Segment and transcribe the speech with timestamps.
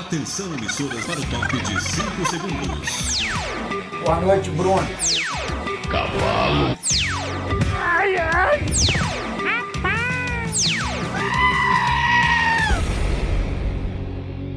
[0.00, 3.18] Atenção, emissoras, para o top de 5 segundos.
[4.02, 4.82] Boa noite, Bruno.
[5.88, 6.76] Cavalo.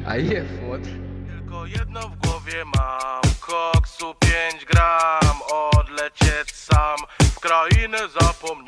[0.06, 0.88] Aí é foda.
[1.28, 6.98] Tylko jedno w głowie mam Koksu 5 gram Odlecieć sam
[7.36, 8.67] W krainę zapomnienia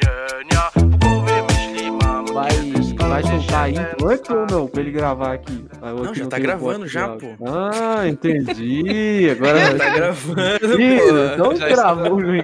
[3.63, 4.67] a intro antes ou não?
[4.67, 5.65] Pra ele gravar aqui.
[5.83, 7.27] Ah, Não, já tá gravando já, pô.
[7.47, 9.29] Ah, entendi.
[9.31, 11.35] Agora Tá gravando, Ih, pô.
[11.35, 12.43] então Já gravou, hein?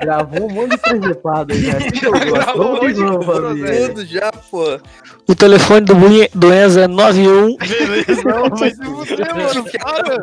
[0.00, 1.72] Gravou um monte de preservado aí, né?
[2.32, 3.88] Gravou um monte de.
[3.88, 4.64] Tudo já, pô.
[5.26, 5.94] O telefone do,
[6.34, 7.48] do Enzo é 91.
[7.48, 7.56] Não,
[8.58, 10.22] mas se mano, para.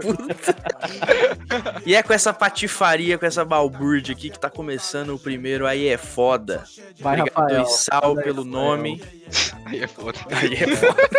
[1.85, 5.87] E é com essa patifaria, com essa balbúrdia aqui que tá começando o primeiro Aí
[5.87, 6.63] é Foda.
[6.99, 7.65] Vai, Obrigado, Rafael.
[7.65, 8.45] Sal, aí, pelo Rafael.
[8.45, 9.03] nome.
[9.65, 10.19] Aí é foda.
[10.29, 11.09] Aí é foda.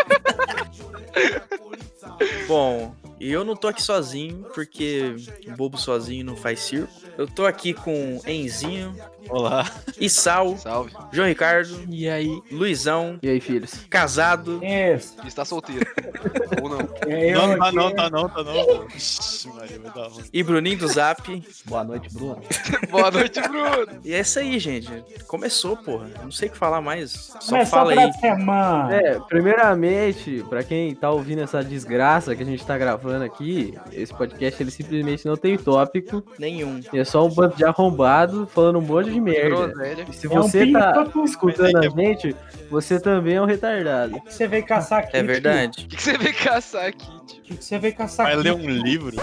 [2.46, 5.14] Bom, e eu não tô aqui sozinho, porque
[5.56, 6.92] bobo sozinho não faz circo.
[7.16, 8.94] Eu tô aqui com Enzinho.
[9.28, 9.70] Olá.
[9.98, 10.92] E Sal, Salve.
[11.12, 12.42] João Ricardo, E aí?
[12.50, 13.86] Luizão, E aí, filhos?
[13.88, 14.60] casado.
[14.62, 15.14] Isso.
[15.26, 15.86] Está solteiro.
[16.62, 16.78] Ou não.
[17.06, 18.86] É eu Não, tá não, tá não, tá não.
[18.88, 20.24] Ixi, Maria, vai dar ruim.
[20.32, 21.42] E Bruninho do Zap.
[21.66, 22.40] Boa noite, Bruno.
[22.90, 24.00] Boa noite, Bruno.
[24.04, 24.90] E é isso aí, gente.
[25.26, 26.08] Começou, porra.
[26.22, 27.10] Não sei o que falar mais.
[27.40, 28.12] Só Começou fala aí.
[28.14, 28.94] semana.
[28.94, 34.12] É, primeiramente, pra quem tá ouvindo essa desgraça que a gente tá gravando aqui, esse
[34.12, 36.22] podcast ele simplesmente não tem tópico.
[36.38, 36.80] Nenhum.
[36.92, 39.48] É só um bando de arrombado falando um monte de merda.
[39.68, 40.06] Groselha.
[40.08, 41.24] E se É um você tá pinto.
[41.24, 42.36] escutando a gente,
[42.70, 44.16] você também é um retardado.
[44.16, 45.16] O que você veio caçar aqui?
[45.16, 45.84] É verdade.
[45.84, 47.06] O que, que você veio caçar aqui?
[47.08, 48.42] O que você veio caçar Vai aqui?
[48.44, 49.16] ler um livro?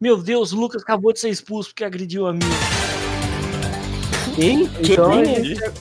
[0.00, 2.38] Meu Deus, o Lucas acabou de ser expulso porque agrediu a mim.
[4.38, 4.70] Hein?
[4.80, 5.12] Então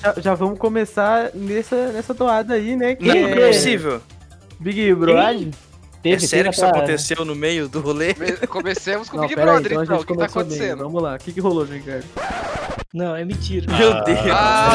[0.04, 2.96] já, já vamos começar nessa, nessa toada aí, né?
[2.96, 4.02] Que Não, é não é possível.
[4.60, 5.48] Big Brother.
[6.04, 8.14] É sério que isso aconteceu no meio do rolê?
[8.14, 9.96] Come- Comecemos com o Não, Big pera aí, Brother, então então.
[9.98, 10.52] gente O que tá começou bem.
[10.58, 10.84] acontecendo?
[10.84, 12.06] Vamos lá, o que, que rolou, Ricardo?
[12.92, 13.72] Não, é mentira.
[13.78, 14.18] Meu Deus.
[14.34, 14.72] Ah,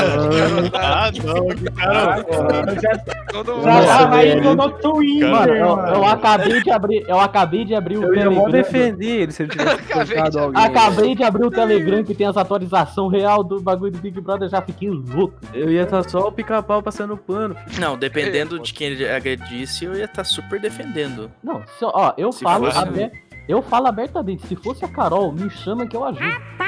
[0.75, 2.25] Ah, não, que cara.
[2.69, 2.99] Eu já,
[3.33, 3.65] todo mundo.
[3.65, 5.53] já indo no Twitter, mano.
[5.53, 8.05] eu, eu acabei de abrir, eu acabei de abrir o?
[8.05, 8.51] Eu Telegram.
[8.53, 10.63] defender ele se ele tivesse Acabei alguém.
[10.65, 14.49] Acabei de abrir o Telegram que tem as atualizações real do bagulho do Big Brother,
[14.49, 15.35] já fiquei louco.
[15.53, 17.57] Eu ia estar só o pica-pau passando pano.
[17.67, 17.81] filho.
[17.81, 21.33] Não, dependendo de quem ele agredisse, eu ia estar super defendendo.
[21.43, 23.11] Não, se- ó, eu Se falo fosse- abe-
[23.49, 26.25] eu falo abertamente, se fosse a Carol, me chama que eu ajudo.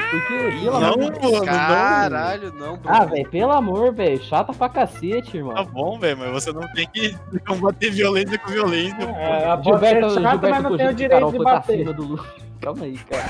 [0.09, 1.45] Porque, pelo Não, amor mano, não.
[1.45, 2.81] Caralho, não, Bruno.
[2.85, 5.53] Ah, velho, pelo amor, velho, chata pra cacete, irmão.
[5.53, 7.13] Tá bom, velho, mas você não tem que
[7.45, 9.03] combater violência com violência.
[9.03, 11.93] É, a Gilberto, ser chata, mas Gilberto não tem o direito Carol de bater.
[11.93, 12.25] do Lu.
[12.61, 13.23] Calma aí, cara.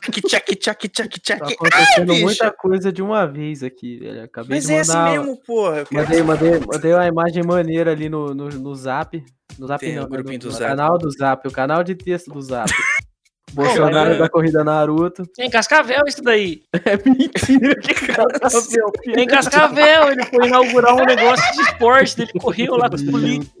[0.00, 2.24] Tchac, tchac, tchac, tchac, Tá acontecendo bicho.
[2.24, 4.24] muita coisa de uma vez aqui, velho.
[4.24, 5.10] Acabei Mas de é assim mandar.
[5.10, 5.84] mesmo, porra.
[5.92, 9.22] Mandei, mandei, mandei uma imagem maneira ali no, no, no zap.
[9.58, 10.66] No zap Tem não, o grupinho no, do no Zap.
[10.70, 12.70] canal do zap, o canal de texto do zap.
[13.56, 15.22] Bolsonaro é- da corrida Naruto.
[15.38, 16.62] É em Cascavel isso daí.
[16.84, 18.92] É mentira que Cascavel.
[19.16, 23.02] É em Cascavel, ele foi inaugurar um negócio de esporte, ele correu lá com os
[23.02, 23.12] Meu.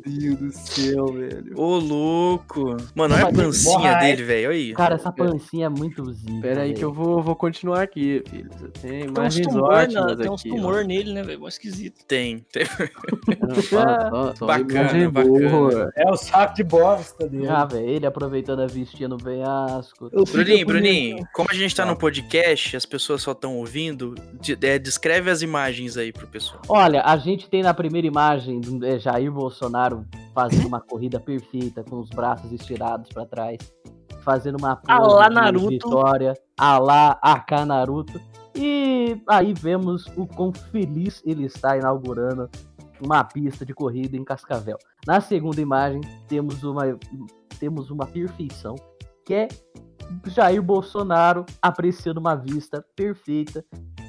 [0.06, 1.52] Deus do céu, velho.
[1.56, 2.76] Ô, louco.
[2.94, 4.48] Mano, olha a pancinha porra, dele, velho.
[4.48, 4.72] Olha aí.
[4.74, 6.40] Cara, essa pancinha é muito zica.
[6.40, 8.50] Pera aí que eu vou, vou continuar aqui, filho.
[8.80, 10.48] Tem Tem uns imagens tumor, ótimas na- tem uns aqui.
[10.50, 11.40] tumor nele, né, velho?
[11.40, 12.04] Mó esquisito.
[12.06, 12.44] Tem.
[12.52, 12.64] tem.
[12.66, 13.54] ó.
[13.54, 15.48] Só- só- só Bacana, bacana.
[15.50, 15.92] boa.
[15.96, 17.48] É o saco de bosta dele.
[17.48, 19.62] Ah, velho, ele aproveitando a vestinha no penhasco.
[19.78, 20.66] Eu fico Bruninho.
[20.66, 25.30] Bruninho, como a gente tá no podcast, as pessoas só estão ouvindo, de- é, descreve
[25.30, 26.60] as imagens aí pro pessoal.
[26.68, 30.04] Olha, a gente tem na primeira imagem é, Jair Bolsonaro
[30.34, 33.58] fazendo uma corrida perfeita com os braços estirados pra trás,
[34.22, 35.68] fazendo uma pose Naruto.
[35.68, 38.20] vitória, a lá AK Naruto.
[38.54, 42.50] E aí vemos o quão feliz ele está inaugurando
[43.04, 44.76] uma pista de corrida em Cascavel.
[45.06, 46.82] Na segunda imagem temos uma
[47.58, 48.74] temos uma perfeição
[49.24, 49.48] que é
[50.26, 53.64] Jair Bolsonaro apreciando uma vista perfeita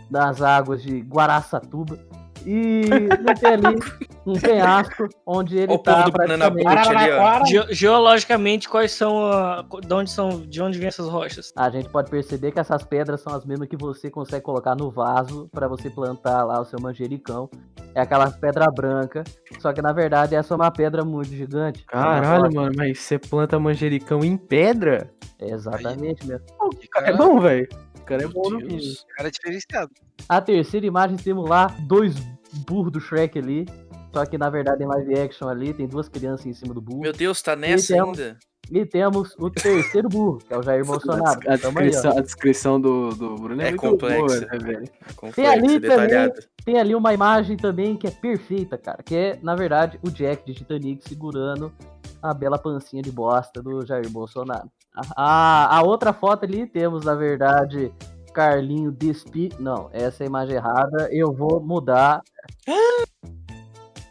[0.09, 1.97] das águas de Guaraçatuba.
[2.45, 2.83] E
[3.21, 3.79] não tem ali
[4.25, 7.49] um penhasco onde ele Ó o povo tá do Banana praticamente...
[7.49, 11.51] Ge- geologicamente, quais são a, de onde são, de onde vêm essas rochas?
[11.55, 14.91] A gente pode perceber que essas pedras são as mesmas que você consegue colocar no
[14.91, 17.49] vaso para você plantar lá o seu manjericão.
[17.95, 19.23] É aquela pedra branca,
[19.59, 21.85] só que na verdade essa é uma pedra muito gigante.
[21.85, 25.11] Caralho, mano, mas você planta manjericão em pedra?
[25.39, 26.45] É exatamente mesmo.
[26.59, 27.67] O cara é bom, velho.
[27.95, 28.93] O cara é bom no vídeo.
[29.15, 29.91] cara é diferenciado.
[30.27, 32.15] A terceira imagem temos lá dois
[32.53, 33.65] burros do Shrek ali.
[34.13, 37.01] Só que na verdade em live action ali tem duas crianças em cima do burro.
[37.01, 38.37] Meu Deus, tá nessa é um- ainda?
[38.71, 41.39] E temos o terceiro burro, que é o Jair Bolsonaro.
[41.51, 44.17] A, Tamo aí, descrição, a descrição do, do Bruno é, É complexa.
[44.17, 44.89] boa, né, velho?
[45.17, 46.31] Complexa, ali também-.
[46.63, 49.03] Tem ali uma imagem também que é perfeita, cara.
[49.03, 51.73] Que é, na verdade, o Jack de Titanic segurando
[52.21, 54.69] a bela pancinha de bosta do Jair Bolsonaro.
[55.17, 57.91] A, a outra foto ali temos, na verdade,
[58.33, 59.49] Carlinho Despi.
[59.59, 61.07] Não, essa é a imagem errada.
[61.11, 62.21] Eu vou mudar.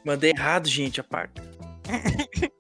[0.05, 1.41] Mandei errado, gente, a parte.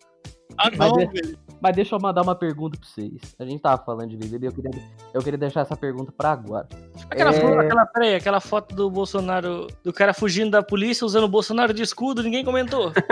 [0.59, 1.39] Ah, Mas não, é- velho.
[1.63, 3.13] Mas deixa eu mandar uma pergunta pra vocês.
[3.39, 4.71] A gente tava falando de BBB, eu queria,
[5.15, 6.67] eu queria deixar essa pergunta pra agora.
[7.09, 7.41] Aquela, É.
[7.41, 11.73] foto, aquela, peraí, aquela foto do Bolsonaro, do cara fugindo da polícia usando o Bolsonaro
[11.73, 12.93] de escudo, ninguém comentou.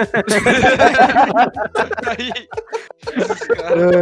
[2.06, 2.48] Aí,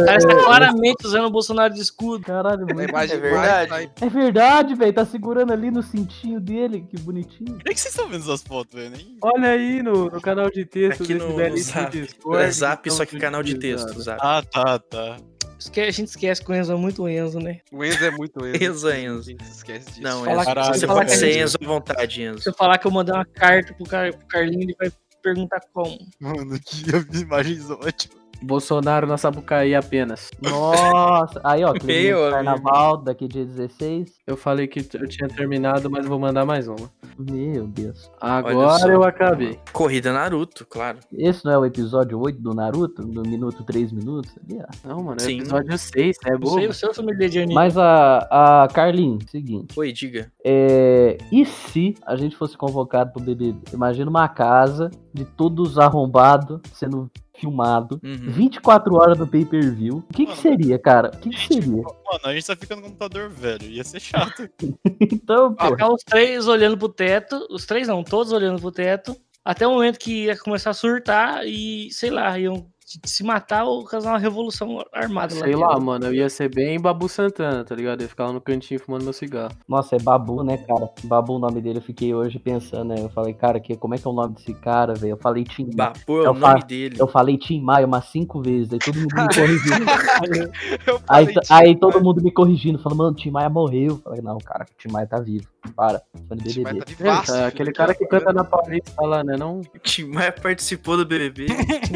[0.01, 2.23] O cara está claramente usando o Bolsonaro de escudo.
[2.25, 2.89] Caralho, muito...
[2.89, 3.91] imagem É verdade.
[4.01, 4.93] É verdade, velho.
[4.93, 6.85] Tá segurando ali no cintinho dele.
[6.89, 7.53] Que bonitinho.
[7.55, 8.91] Por que que vocês estão vendo essas fotos, velho?
[8.91, 9.17] Nem...
[9.21, 11.91] Olha aí no, no canal de texto Aqui desse no, no zap.
[11.99, 14.01] Discord, É zap, então, só que canal de texto.
[14.01, 14.19] Zap.
[14.21, 15.17] Ah, tá, tá.
[15.59, 17.59] Esque- A gente esquece que o Enzo é muito Enzo, né?
[17.71, 18.63] O Enzo é muito Enzo.
[18.63, 19.19] Enzo é Enzo.
[19.19, 20.01] A gente esquece disso.
[20.01, 20.45] Não, Enzo.
[20.45, 22.49] que- Você falar pode que ser gente- Enzo à vontade, Se Enzo.
[22.49, 24.13] eu falar que eu mandei uma carta pro, Car...
[24.15, 24.89] pro Carlinho, ele vai
[25.21, 25.97] perguntar como.
[26.19, 26.83] Mano, que
[27.21, 28.18] imagens ótimas.
[28.41, 30.31] Bolsonaro na Sapucaí apenas.
[30.41, 31.39] Nossa.
[31.43, 31.73] Aí, ó.
[31.83, 32.31] Meu amigo.
[32.31, 34.19] carnaval daqui dia 16.
[34.25, 36.89] Eu falei que eu tinha terminado, mas vou mandar mais uma.
[37.17, 38.09] Meu Deus.
[38.21, 39.59] Agora eu acabei.
[39.73, 40.99] Corrida Naruto, claro.
[41.11, 43.05] Esse não é o episódio 8 do Naruto?
[43.05, 44.31] No minuto 3 minutos?
[44.37, 44.87] Ali, ó.
[44.87, 45.39] Não, mano, é Sim.
[45.39, 46.55] episódio 6, é bobo.
[46.55, 47.53] sei o seu família de anime.
[47.53, 49.77] Mas a, a Carlinhos, seguinte.
[49.77, 50.31] Oi, diga.
[50.43, 53.59] É, e se a gente fosse convocado pro BBB?
[53.73, 57.09] Imagina uma casa de todos arrombados sendo
[57.39, 57.99] filmado.
[58.03, 58.31] Uhum.
[58.31, 59.97] 24 horas do pay-per-view.
[60.09, 61.11] O que que seria, cara?
[61.13, 61.81] O que que seria?
[61.81, 63.63] Mano, a gente tá ficando no computador velho.
[63.63, 64.49] Ia ser chato.
[65.01, 65.67] Então, pô.
[65.67, 69.71] Ficar os três olhando pro teto, os três não, todos olhando pro teto, até o
[69.71, 72.67] momento que ia começar a surtar e, sei lá, iam
[73.05, 75.69] se matar ou causar uma revolução armada Sei lá.
[75.69, 78.01] lá, mano, eu ia ser bem Babu Santana, tá ligado?
[78.01, 79.51] Eu ia ficar lá no cantinho fumando meu cigarro.
[79.67, 80.89] Nossa, é Babu, né, cara?
[81.03, 81.77] Babu o nome dele.
[81.79, 82.95] Eu fiquei hoje pensando, né?
[82.99, 85.11] Eu falei, cara, que, como é que é o nome desse cara, velho?
[85.11, 85.93] Eu falei Tim Maia.
[85.93, 86.95] Babu é o nome fa- dele.
[86.99, 89.85] Eu falei Tim Maia umas cinco vezes, aí todo mundo me corrigindo.
[91.07, 93.89] Aí, aí todo mundo me corrigindo, falando, mano, Tim Maia morreu.
[93.89, 95.47] Eu falei, não, cara, o Tim Maia tá vivo.
[95.75, 96.01] Para.
[96.45, 96.85] "Esse vai BBB.
[96.85, 98.35] tá É, vivaço, tá, aquele cara que canta vendo?
[98.35, 99.35] na Paulista lá, né?
[99.37, 99.61] Não?
[99.83, 101.47] Tim Maia participou do BBB.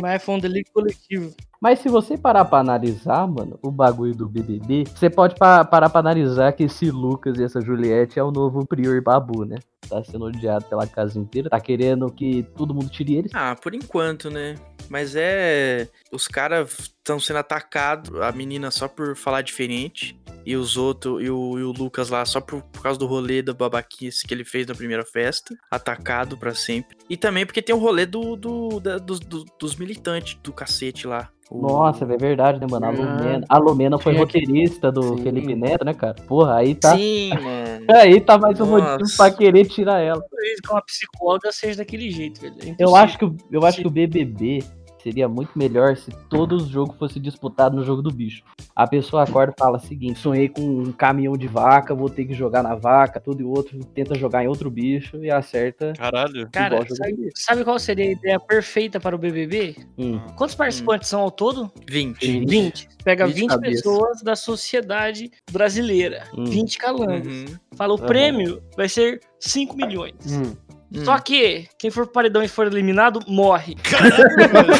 [0.01, 1.33] Mas foi um delírio coletivo.
[1.63, 5.89] Mas se você parar pra analisar, mano, o bagulho do BBB, você pode pa- parar
[5.89, 9.55] pra analisar que esse Lucas e essa Juliette é o novo Prior Babu, né?
[9.89, 13.31] Tá sendo odiado pela casa inteira, tá querendo que todo mundo tire eles.
[13.33, 14.55] Ah, por enquanto, né?
[14.89, 15.87] Mas é.
[16.11, 20.19] Os caras estão sendo atacados, a menina só por falar diferente.
[20.45, 23.41] E os outros, e o, e o Lucas lá, só por, por causa do rolê
[23.41, 25.55] da babaquice que ele fez na primeira festa.
[25.71, 26.97] Atacado pra sempre.
[27.09, 31.07] E também porque tem o rolê do, do, da- dos, do- dos militantes do cacete
[31.07, 31.29] lá.
[31.51, 32.85] Nossa, é verdade, né, mano?
[32.85, 35.23] A Lumena, a Lumena foi roteirista do Sim.
[35.23, 36.15] Felipe Neto, né, cara?
[36.27, 36.95] Porra, aí tá.
[36.97, 37.85] Sim, mano.
[37.91, 40.21] Aí tá mais um motivo pra querer tirar ela.
[40.67, 42.55] Com uma psicóloga seja daquele jeito, velho.
[42.63, 44.63] É Eu acho, que, o- eu acho que o BBB
[45.03, 48.43] seria muito melhor se todo o jogo fosse disputado no jogo do bicho.
[48.73, 52.25] A pessoa acorda e fala o seguinte: sonhei com um caminhão de vaca, vou ter
[52.25, 55.93] que jogar na vaca, tudo e o outro tenta jogar em outro bicho e acerta.
[55.97, 56.49] Caralho.
[56.51, 59.75] Cara, sabe, sabe qual seria a ideia perfeita para o BBB?
[59.97, 60.19] Hum.
[60.35, 61.71] Quantos participantes são ao todo?
[61.89, 62.45] 20.
[62.45, 62.87] 20.
[63.03, 63.75] Pega 20 20 cabeças.
[63.81, 66.23] pessoas da sociedade brasileira.
[66.37, 66.45] Hum.
[66.45, 67.27] 20 calangos.
[67.27, 67.45] Uhum.
[67.75, 68.07] Fala, o Aham.
[68.07, 70.15] prêmio vai ser 5 milhões.
[70.31, 70.55] Hum.
[70.95, 71.05] Hum.
[71.05, 73.75] Só que, quem for pro paredão e for eliminado, morre.
[74.53, 74.73] Mano,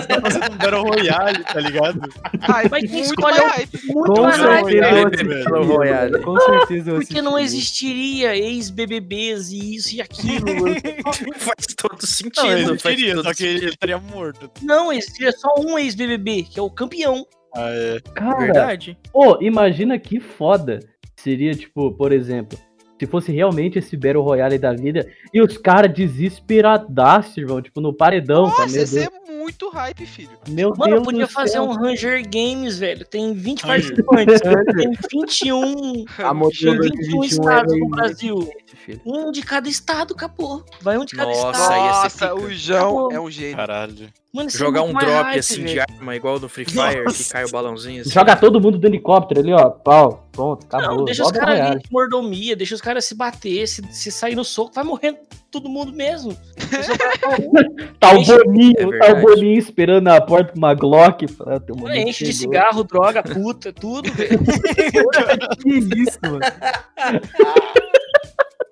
[0.00, 2.00] você tá fazendo um Battle Royale, tá ligado?
[2.42, 3.68] Ai, Mas quem muito escolhe mais é.
[3.92, 6.22] Muito Com mais Battle hype, certeza Royale.
[6.22, 10.46] Com certeza eu Porque não existiria ex-BBBs e isso e aquilo.
[11.34, 12.46] Faz todo sentido.
[12.46, 14.50] Não, ele queria, só que ele estaria morto.
[14.62, 17.26] não, existiria só um ex-BBB, que é o campeão.
[17.56, 18.00] Ah, é.
[18.14, 18.96] Cara, Verdade.
[19.12, 20.78] pô, imagina que foda
[21.16, 22.56] seria, tipo, por exemplo,
[22.98, 27.92] se fosse realmente esse Battle Royale da vida e os caras desesperadaços, irmão, tipo, no
[27.92, 28.62] paredão, tá?
[28.62, 30.30] Nossa, ia ser Deus, muito hype, filho.
[30.48, 31.64] meu Mano, Deus podia fazer céu.
[31.64, 33.04] um Ranger Games, velho.
[33.06, 34.04] Tem 20 Ranger.
[34.04, 34.40] participantes.
[34.76, 38.50] tem 21, A tem modelo 21 21 estados é no Brasil.
[38.84, 39.00] filho.
[39.06, 40.64] Um de cada estado, acabou.
[40.80, 41.78] Vai um de cada Nossa, estado.
[41.78, 43.12] Nossa, o João Acabou.
[43.12, 43.56] é um gênio.
[43.56, 44.08] Caralho.
[44.30, 47.32] Mano, é Jogar um drop hype, assim de arma, igual do Free Fire, que Nossa.
[47.32, 48.10] cai o balãozinho assim.
[48.10, 49.70] Joga todo mundo do helicóptero ali, ó.
[49.70, 50.98] Pau, pronto, acabou.
[50.98, 54.34] Não, deixa os caras ali de mordomia, deixa os caras se bater, se, se sair
[54.34, 55.16] no soco, vai morrendo
[55.50, 56.32] todo mundo mesmo.
[56.32, 56.36] O
[57.98, 59.20] Tá o Boninho, É tá o.
[59.22, 61.24] Boninho esperando na porta com uma Glock.
[61.46, 64.38] Ah, tem um Enche de cigarro, droga, puta, tudo, velho.
[65.62, 65.70] Que
[66.02, 66.40] isso, mano?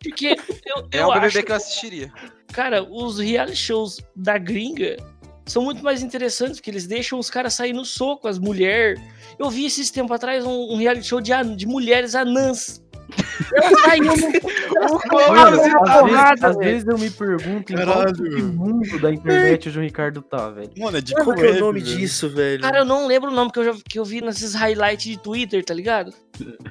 [0.02, 0.36] Porque
[0.66, 2.12] eu, É eu um BBB acho, que eu assistiria.
[2.52, 4.96] cara, os reality shows da gringa
[5.46, 9.00] são muito mais interessantes, porque eles deixam os caras sair no soco, as mulheres.
[9.38, 12.82] Eu vi esses tempos atrás um, um reality show de, de mulheres anãs.
[13.52, 14.24] Eu saí Gomes
[14.80, 16.58] às, porrada, vezes, às velho.
[16.70, 18.52] vezes eu me pergunto em qual Caralho.
[18.52, 20.70] mundo da internet o João Ricardo tá, velho.
[20.78, 21.96] Mano, é de Qual que é o nome velho.
[21.96, 22.62] disso, velho?
[22.62, 25.18] Cara, eu não lembro o nome que eu, já, que eu vi nesses highlights de
[25.18, 26.12] Twitter, tá ligado?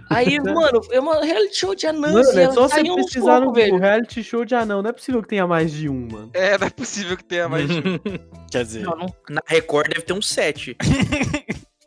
[0.09, 2.13] Aí, mano, é uma reality show de anãs.
[2.13, 3.77] Mano, é só você pesquisar no velho.
[3.77, 4.81] reality show de anão.
[4.81, 6.29] Não é possível que tenha mais de um, mano.
[6.33, 7.99] É, não é possível que tenha mais de um.
[8.51, 9.07] Quer dizer, Não, não.
[9.29, 10.77] Na Record deve ter um 7.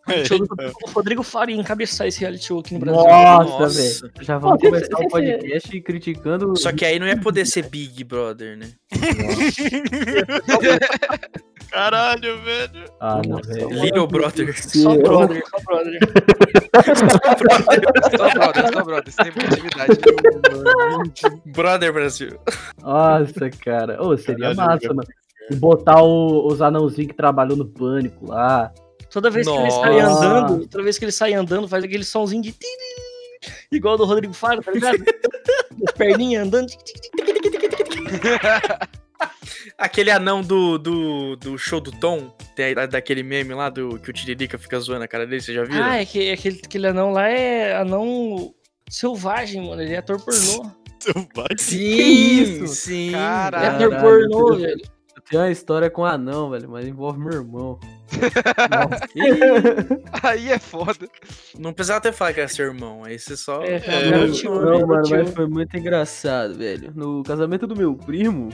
[0.09, 3.03] Eu- é, o Rodrigo Faria encabeçar esse reality show aqui no Brasil.
[3.05, 4.13] Nossa, velho.
[4.23, 6.57] Já vamos Pô, começar o você- podcast criticando.
[6.57, 8.71] Só que aí não ia poder ser Big Brother, né?
[11.71, 12.85] Caralho, velho.
[13.01, 13.69] Ah, não, velho.
[13.69, 14.55] Little Brother.
[14.59, 15.99] Só brother, só brother.
[18.17, 19.13] Só brother, só brother.
[19.13, 19.99] Sem atividade.
[21.53, 22.39] Brother Brasil.
[22.83, 24.03] Nossa, cara.
[24.03, 25.09] Ô, seria Caralho, massa, mano.
[25.57, 28.73] Botar o- os anãozinhos que trabalhou no pânico lá.
[29.11, 30.27] Toda vez que ele sai Nossa.
[30.27, 32.55] andando, toda vez que ele sai andando, faz aquele somzinho de
[33.73, 34.99] igual do Rodrigo Faro, tá ligado?
[35.87, 36.69] As perninhas andando.
[39.77, 44.13] Aquele anão do, do, do show do Tom, tem daquele meme lá do que o
[44.13, 45.83] Tiririca fica zoando a cara dele, você já viu?
[45.83, 48.53] Ah, é que aquele, aquele anão lá é anão
[48.91, 49.81] selvagem, mano.
[49.81, 50.71] Ele é ator pornô.
[50.99, 51.59] Selvagem.
[51.59, 52.67] sim, isso?
[52.75, 53.09] sim.
[53.09, 54.83] Ele é ator pornô, velho.
[55.31, 57.79] Tenho uma história com anão, velho, mas envolve meu irmão.
[60.23, 61.09] Aí é foda.
[61.59, 63.63] Não precisava ter falado que era seu irmão, aí você só.
[63.63, 64.87] É, É, reality, Não, reality.
[64.87, 66.93] mano, mas foi muito engraçado, velho.
[66.95, 68.49] No casamento do meu primo.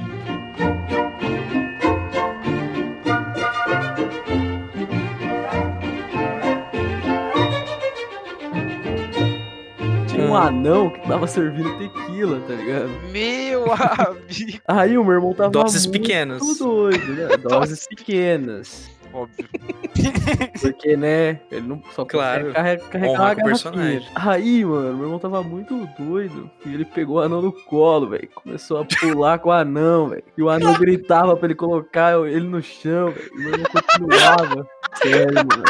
[10.08, 10.37] Tinha um Hum.
[10.37, 12.90] anão que tava servindo tequila, tá ligado?
[13.11, 14.61] Meu amigo.
[14.66, 16.58] Aí o meu irmão tava Doses muito pequenas.
[16.58, 17.37] doido, né?
[17.42, 18.90] Doses pequenas.
[19.14, 19.49] Óbvio.
[20.61, 21.40] Porque, né?
[21.50, 22.52] Ele não só Claro.
[22.52, 23.44] carregar, carregar uma com o garrafinha.
[23.47, 24.09] personagem.
[24.14, 26.50] Aí, mano, meu irmão tava muito doido.
[26.66, 28.28] E ele pegou o anão no colo, velho.
[28.35, 30.25] Começou a pular com o anão, velho.
[30.37, 33.30] E o anão gritava pra ele colocar ele no chão, velho.
[33.38, 34.66] E irmão continuava.
[35.00, 35.64] Sério, mano.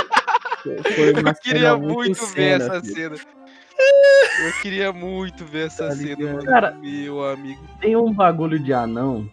[0.94, 2.94] Foi uma Eu queria cena muito ver cena, essa filho.
[2.94, 3.34] cena.
[4.46, 6.44] Eu queria muito ver essa Tá cena, mano.
[6.44, 7.60] Cara, Meu amigo.
[7.80, 9.28] Tem um bagulho de anão,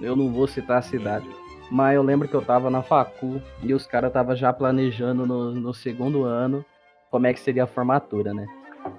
[0.00, 1.26] eu não vou citar a cidade,
[1.70, 5.50] mas eu lembro que eu tava na facu e os caras tava já planejando no,
[5.52, 6.64] no segundo ano
[7.10, 8.46] como é que seria a formatura, né?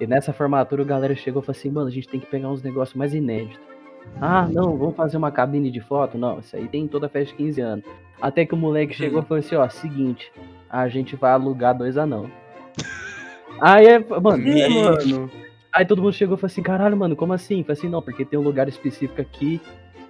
[0.00, 2.48] E nessa formatura a galera chegou e falou assim, mano, a gente tem que pegar
[2.48, 3.58] uns negócios mais inéditos.
[4.20, 6.16] Ah, não, vamos fazer uma cabine de foto?
[6.18, 7.84] Não, isso aí tem em toda festa de 15 anos.
[8.20, 10.30] Até que o moleque chegou e falou assim, ó, seguinte,
[10.68, 12.30] a gente vai alugar dois anão.
[13.60, 15.30] Aí, é, mano, Me- Mano,
[15.72, 17.62] Aí todo mundo chegou e falou assim, caralho, mano, como assim?
[17.62, 19.60] Falei assim, não, porque tem um lugar específico aqui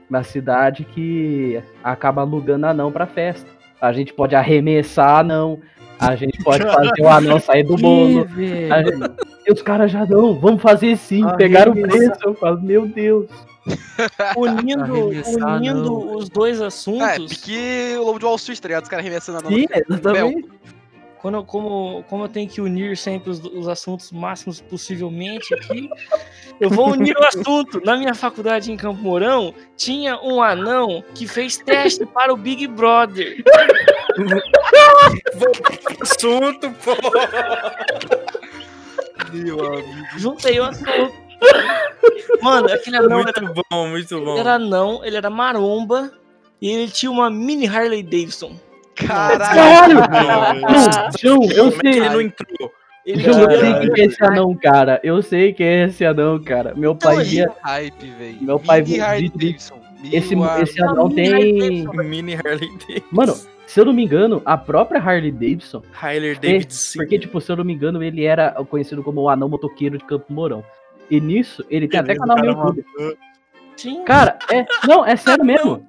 [0.09, 3.49] na cidade que acaba alugando anão pra festa.
[3.81, 5.61] A gente pode arremessar anão,
[6.01, 8.27] a gente pode fazer o anão sair do bolo.
[8.29, 9.15] gente-
[9.47, 12.13] E os caras já não, vamos fazer sim, pegaram o preço.
[12.25, 13.27] Eu falo, meu Deus.
[14.37, 15.11] Unindo,
[15.47, 17.29] unindo os dois é assuntos.
[17.29, 18.85] pique o Lobo de Wall Street, tá ligado?
[18.85, 19.51] Os caras arremessando a mão.
[19.53, 20.49] Sim, exatamente.
[21.21, 25.91] Quando, eu- como, como eu tenho que unir sempre os, os assuntos máximos possivelmente aqui,
[26.61, 27.81] eu vou unir o assunto.
[27.85, 32.67] Na minha faculdade em Campo Mourão, tinha um anão que fez teste para o Big
[32.69, 33.43] Brother.
[36.01, 36.97] Assunto, pô.
[39.33, 40.07] Meu amigo.
[40.19, 41.13] Juntei o assunto.
[42.43, 44.39] Mano, aquele anão era, Muito bom, muito ele bom.
[44.39, 46.13] era anão, ele era maromba
[46.61, 48.57] e ele tinha uma mini Harley Davidson.
[49.07, 50.01] Caralho.
[50.09, 50.61] Caralho!
[50.61, 51.91] Não, João, eu é que sei.
[52.01, 52.73] ele não entrou?
[53.07, 55.01] Ele João, eu sei quem que é esse anão, cara.
[55.03, 56.75] Eu sei quem é esse anão, cara.
[56.77, 57.51] Meu Então, pai via.
[57.63, 58.37] Hype, velho.
[58.43, 59.79] Meu pai Mini Harley Davidson.
[60.03, 61.87] Meu Esse, esse anão tem.
[62.05, 63.09] Mini Harley Davidson.
[63.11, 63.35] Mano,
[63.67, 65.83] se eu não me engano, a própria Harley Davidson.
[66.01, 66.99] Harley É, Davidson.
[66.99, 70.05] Porque, tipo, se eu não me engano, ele era conhecido como o anão motoqueiro de
[70.05, 70.63] Campo Mourão.
[71.11, 72.85] E nisso, ele tem até canal no YouTube.
[73.77, 74.05] Sim.
[74.05, 74.67] Cara, é.
[74.87, 75.87] Não, é sério mesmo.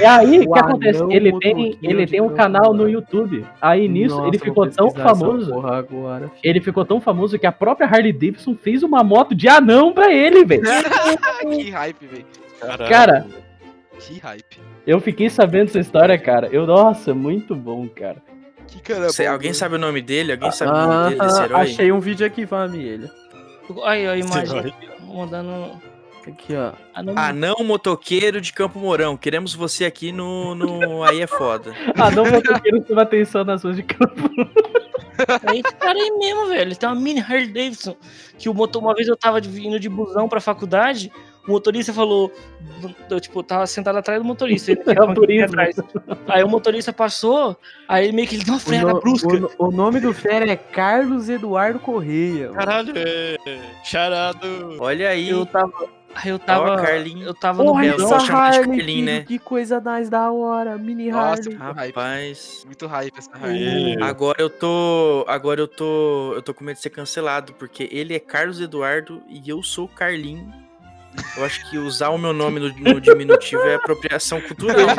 [0.00, 1.02] É aí O que acontece.
[1.10, 2.86] Ele tem, ele tem um canal no.
[2.88, 3.44] YouTube.
[3.60, 5.50] Aí nisso, Nossa, ele ficou tão famoso.
[5.52, 6.30] porra agora.
[6.42, 10.12] Ele ficou tão famoso que a própria Harley Davidson fez uma moto de anão pra
[10.12, 10.62] ele, velho.
[11.50, 12.26] que hype, velho.
[12.88, 13.26] Cara,
[13.98, 14.60] Que hype.
[14.86, 16.48] eu fiquei sabendo essa história, cara.
[16.52, 18.16] Eu, nossa, muito bom, cara.
[18.66, 19.10] Que caramba.
[19.10, 20.32] Cê- alguém sabe o nome dele?
[20.32, 21.60] Alguém sabe o nome dele, desse Ah, herói?
[21.60, 23.10] achei um vídeo aqui, família.
[23.84, 24.72] Aí, a imagem.
[25.12, 25.72] Mandando.
[26.26, 26.72] Aqui, ó.
[26.94, 29.16] Anão Anão motoqueiro de Campo Mourão.
[29.16, 31.72] Queremos você aqui no, no Aí é Foda.
[31.96, 34.28] Anão motoqueiro chama atenção nas ruas de campo.
[35.48, 36.60] É esse cara aí mesmo, velho.
[36.62, 37.96] Ele tem uma mini Harley Davidson.
[38.38, 41.10] Que o motor, uma vez eu tava indo de busão pra faculdade,
[41.46, 42.30] O motorista falou.
[43.08, 44.72] Eu, tipo, tava sentado atrás do motorista.
[44.72, 45.46] Ele É o turismo.
[45.46, 45.76] atrás.
[46.28, 47.56] Aí o motorista passou,
[47.88, 49.28] aí meio que ele deu uma freada no- brusca.
[49.58, 52.48] o o nome do fera é Carlos Eduardo Correia.
[52.50, 53.36] Caralho, é.
[53.84, 54.76] Charado.
[54.80, 55.30] Olha aí.
[55.30, 55.72] Eu tava.
[56.22, 56.76] Aí eu tava.
[56.80, 57.26] Carlinho.
[57.26, 58.02] eu tava no Bel- Belo.
[58.14, 59.24] essa de Harley, Carlinho, filho, né?
[59.26, 60.78] que coisa mais da hora.
[60.78, 61.48] Mini Nossa, Harley.
[61.50, 61.94] muito hype.
[61.94, 62.62] Rapaz.
[62.64, 64.02] Muito hype essa hype.
[64.02, 65.24] Agora eu tô.
[65.28, 66.32] Agora eu tô.
[66.34, 69.86] Eu tô com medo de ser cancelado, porque ele é Carlos Eduardo e eu sou
[69.88, 70.52] Carlinho.
[71.34, 74.76] Eu acho que usar o meu nome no, no diminutivo é apropriação cultural.
[74.86, 74.94] né?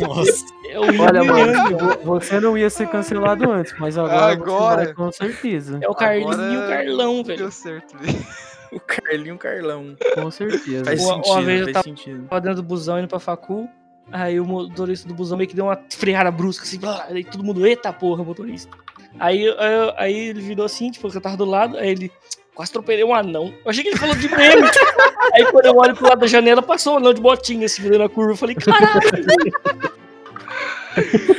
[0.00, 0.44] Nossa.
[0.70, 4.76] É o Olha, mano, você não ia ser cancelado antes, mas agora, Agora.
[4.80, 5.78] você vai com certeza.
[5.82, 7.38] É o Carlinho Agora e o Carlão, velho.
[7.38, 8.24] Deu certo, velho.
[8.72, 9.96] O Carlinho Carlão.
[10.14, 10.84] Com certeza.
[10.84, 12.26] Faz Uma- uma sentido, vez eu faz tava- sentido.
[12.28, 13.68] tava dentro do busão indo pra facu.
[14.12, 17.42] Aí o motorista do busão meio que deu uma freada brusca, assim, blá, aí todo
[17.42, 18.76] mundo, eita porra, motorista.
[19.18, 22.12] Aí, aí, aí ele virou assim, tipo, eu tava do lado, aí ele,
[22.54, 23.54] quase atropelei um anão.
[23.64, 24.68] Eu achei que ele falou de meme.
[25.32, 28.04] aí quando eu olho pro lado da janela, passou um anão de botinha, assim, virando
[28.04, 28.32] a curva.
[28.32, 29.00] Eu falei, caralho,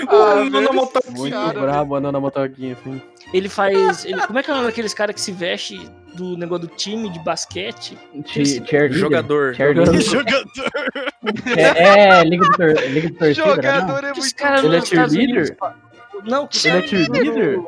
[0.09, 3.01] Ah, não, não, não, tá Muito brabo andando na motoquinha, assim.
[3.33, 4.03] ele faz.
[4.05, 6.75] Ele, como é que é o nome daqueles caras que se veste do negócio do
[6.75, 7.97] time de basquete?
[8.91, 9.55] Jogador.
[9.55, 10.01] Cheerleader.
[10.01, 10.45] Jogador.
[11.57, 13.33] É, é, Liga do, tor Liga do Torcida?
[13.33, 15.57] Jogador é Que os muito caras Ele é cheerleader?
[16.23, 17.65] Não, que Ele é cheerleader?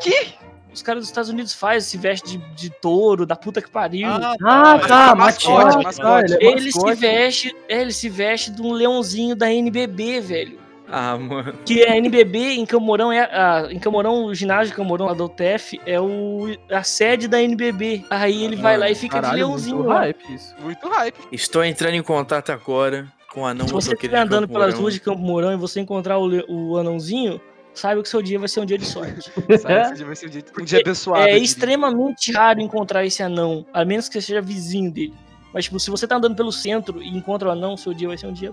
[0.71, 4.07] Os caras dos Estados Unidos fazem, se veste de, de touro, da puta que pariu.
[4.07, 5.83] Ah, tá, mascote, mascote.
[5.83, 6.33] mascote.
[6.33, 7.01] ele é ele se mascote.
[7.01, 10.66] veste, é, ele se veste de um leãozinho da NBB, velho.
[10.89, 11.53] Ah, mano.
[11.65, 15.25] Que a NBB em Camorão é a, em Camorão, o ginásio de Camorão lá do
[15.25, 18.05] UTF é o a sede da NBB.
[18.09, 19.99] Aí ele vai lá e fica Caralho, de leãozinho muito lá.
[19.99, 20.55] hype isso.
[20.59, 21.17] Muito hype.
[21.31, 24.99] Estou entrando em contato agora com o anão Se você estiver andando pelas ruas de
[24.99, 27.41] Campo Mourão e você encontrar o, o anãozinho,
[27.73, 29.29] saiba que seu dia vai ser um dia de sorte.
[29.59, 29.81] Sabe?
[29.81, 31.23] Esse dia vai ser um dia, um dia abençoado.
[31.23, 31.43] É diria.
[31.43, 35.13] extremamente raro encontrar esse anão, a menos que você seja vizinho dele.
[35.53, 38.17] Mas, tipo, se você tá andando pelo centro e encontra o anão, seu dia vai
[38.17, 38.51] ser um dia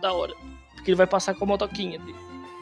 [0.00, 0.32] da hora.
[0.84, 2.14] Porque ele vai passar com a motoquinha dele.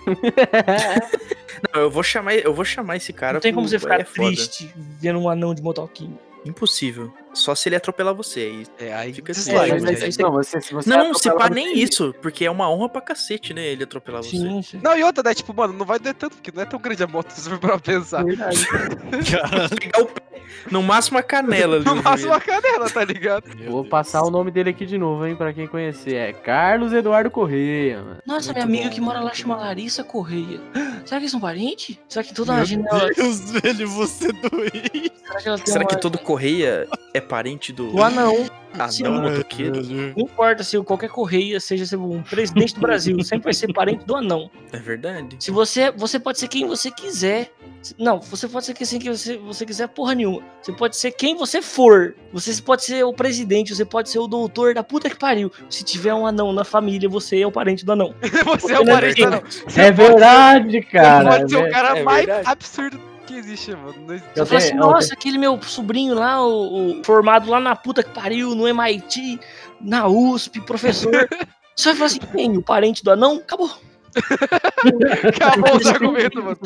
[1.74, 3.34] Não, eu vou chamar, eu vou chamar esse cara.
[3.34, 4.28] Não tem como pro- você ficar é foda.
[4.28, 6.16] triste vendo um anão de motoquinha.
[6.44, 7.12] Impossível.
[7.34, 8.40] Só se ele atropelar você.
[8.40, 9.92] aí É, aí Fica assim, Mas, né?
[10.00, 12.14] mas, não, você, se você Não, se pá, você- nem isso.
[12.22, 13.64] Porque é uma honra pra cacete, né?
[13.66, 14.36] Ele atropelar você.
[14.36, 14.80] Sim, sim.
[14.82, 15.34] Não, e outra, né?
[15.34, 17.50] Tipo, mano, não vai doer tanto, porque não é tão grande a moto se você
[17.50, 18.24] for pra pensar.
[18.24, 18.58] Verdade.
[19.80, 20.22] Pegar o pé.
[20.70, 21.84] No máximo a canela ali.
[21.84, 23.44] No o máximo a canela, tá ligado?
[23.68, 26.14] Vou passar o nome dele aqui de novo, hein, pra quem conhecer.
[26.16, 28.18] É Carlos Eduardo Correia, mano.
[28.26, 28.94] Nossa, Muito minha amiga bom.
[28.94, 30.60] que mora lá chama Larissa Correia.
[31.04, 31.98] Será que eles são parentes?
[32.08, 33.10] Será que toda a Meu janela.
[33.14, 35.12] Deus, velho, você é doente.
[35.40, 35.88] Será que Será uma...
[35.88, 38.46] que todo Correia é parente do O anão.
[38.78, 39.22] Anão não.
[39.22, 39.82] motoqueiro?
[39.82, 44.04] Não importa se qualquer correia seja ser um presidente do Brasil, sempre vai ser parente
[44.04, 44.50] do anão.
[44.72, 45.36] É verdade.
[45.38, 47.50] Se você, você pode ser quem você quiser.
[47.98, 50.42] Não, você pode ser quem você, você quiser porra nenhuma.
[50.60, 52.14] Você pode ser quem você for.
[52.32, 55.50] Você pode ser o presidente, você pode ser o doutor da puta que pariu.
[55.68, 58.14] Se tiver um anão na família, você é o parente do anão.
[58.60, 59.62] Você é o é parente, verdade.
[59.76, 59.84] não.
[59.84, 61.30] É verdade, cara.
[61.30, 63.94] Você pode ser o cara é mais absurdo que existe, mano.
[64.06, 64.30] Não existe.
[64.36, 68.02] Eu Você fala assim, nossa, aquele meu sobrinho lá, o, o formado lá na puta
[68.02, 69.40] que pariu, no MIT,
[69.80, 71.12] na USP, professor.
[71.74, 72.56] Você vai falar assim, quem?
[72.58, 73.36] O parente do anão?
[73.36, 73.70] Acabou.
[75.26, 76.58] Acabou os argumentos, mano.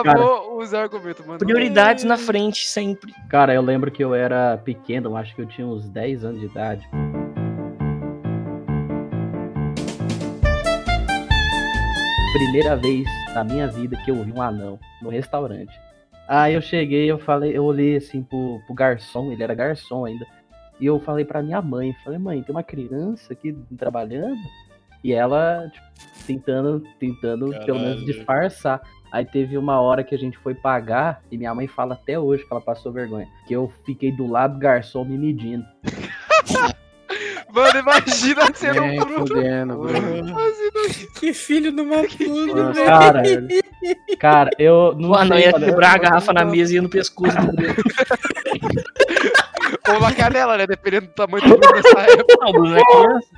[0.00, 1.38] Acabou os argumentos, mano.
[1.38, 3.14] Prioridades na frente, sempre.
[3.28, 6.40] Cara, eu lembro que eu era pequeno, eu acho que eu tinha uns 10 anos
[6.40, 6.88] de idade.
[12.34, 15.72] Primeira vez na minha vida que eu vi um anão no restaurante.
[16.26, 20.26] Aí eu cheguei, eu falei, eu olhei assim pro, pro garçom, ele era garçom ainda.
[20.80, 24.40] E eu falei pra minha mãe, falei, mãe, tem uma criança aqui trabalhando?
[25.04, 25.86] E ela, tipo,
[26.26, 28.06] tentando, tentando pelo menos Caralho.
[28.06, 28.80] disfarçar.
[29.12, 32.44] Aí teve uma hora que a gente foi pagar, e minha mãe fala até hoje
[32.44, 33.28] que ela passou vergonha.
[33.46, 35.64] Que eu fiquei do lado do garçom me medindo.
[37.52, 39.26] Mano, imagina sendo um Bruno.
[39.26, 40.36] fudendo, Bruno.
[41.20, 42.84] Que filho uma puta, Nossa, velho.
[42.86, 43.22] Cara,
[44.18, 46.76] cara, eu não O anão sei, ia mano, quebrar a eu- garrafa na mesa e
[46.76, 47.74] ia no pescoço do Bruno.
[49.88, 50.66] Ou na canela, né?
[50.66, 52.34] Dependendo do tamanho do Bruno nessa época.
[52.40, 53.28] Não, Bruno é criança.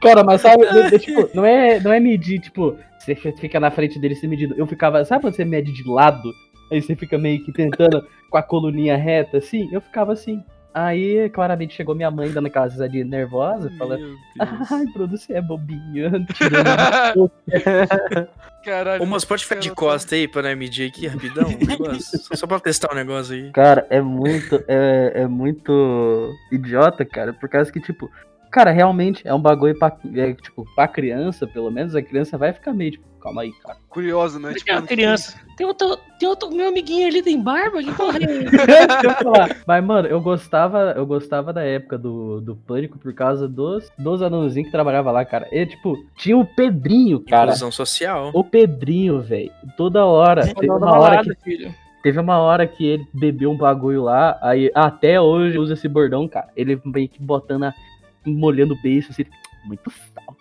[0.00, 3.70] Cara, mas sabe, eu- eu, tipo, não é, não é medir, tipo, você fica na
[3.70, 4.54] frente dele se medindo.
[4.56, 6.32] Eu ficava, sabe quando você mede de lado?
[6.72, 9.68] Aí você fica meio que tentando com a coluninha reta, assim?
[9.72, 10.42] Eu ficava assim.
[10.80, 14.18] Aí, claramente, chegou minha mãe dando aquela risadinha nervosa, falando, Deus.
[14.70, 16.24] ai, Bruno, você é bobinho.
[16.34, 17.30] tirando
[18.64, 19.02] Caralho.
[19.02, 21.48] Ô, moço, pode ficar de costa aí pra nós medir aqui rapidão?
[21.48, 22.20] um negócio?
[22.36, 23.50] Só- pra testar o negócio aí.
[23.50, 28.08] Cara, é muito, é, é muito idiota, cara, por causa que, tipo,
[28.50, 32.52] cara, realmente é um bagulho pra, é, tipo, pra criança, pelo menos, a criança vai
[32.52, 33.78] ficar meio, tipo, calma aí, cara.
[33.88, 34.52] Curioso, né?
[34.52, 35.38] Porque a criança.
[35.56, 36.50] Tem outro, tem outro.
[36.50, 37.82] Meu amiguinho ali tem barba?
[37.82, 39.56] Que porra é falar.
[39.66, 44.22] Mas, mano, eu gostava, eu gostava da época do, do Pânico por causa dos, dos
[44.22, 45.48] anãozinhos que trabalhavam lá, cara.
[45.50, 47.46] E, tipo, tinha o Pedrinho, cara.
[47.46, 48.30] Inclusão social.
[48.32, 49.50] O Pedrinho, velho.
[49.76, 50.42] Toda hora.
[50.42, 51.74] Teve Não dá uma hora balada, que filho.
[52.02, 56.28] Teve uma hora que ele bebeu um bagulho lá, aí até hoje usa esse bordão,
[56.28, 56.48] cara.
[56.56, 57.74] Ele vem que botando, a,
[58.24, 59.24] molhando o beijo, assim,
[59.64, 60.36] muito sal.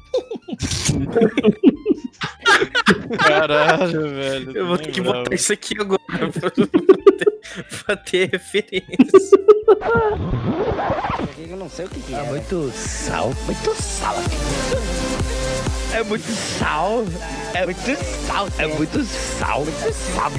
[3.19, 4.57] Caralho, velho.
[4.57, 6.01] Eu vou ter que botar isso aqui agora
[6.39, 6.51] pra,
[7.85, 9.37] pra ter referência.
[11.37, 12.23] Eu não sei o que, que é.
[12.23, 13.31] muito sal.
[13.45, 14.15] Muito sal.
[15.93, 17.05] É muito sal.
[17.53, 18.47] É muito sal.
[18.57, 19.65] É muito sal.
[19.65, 20.31] Muito sal.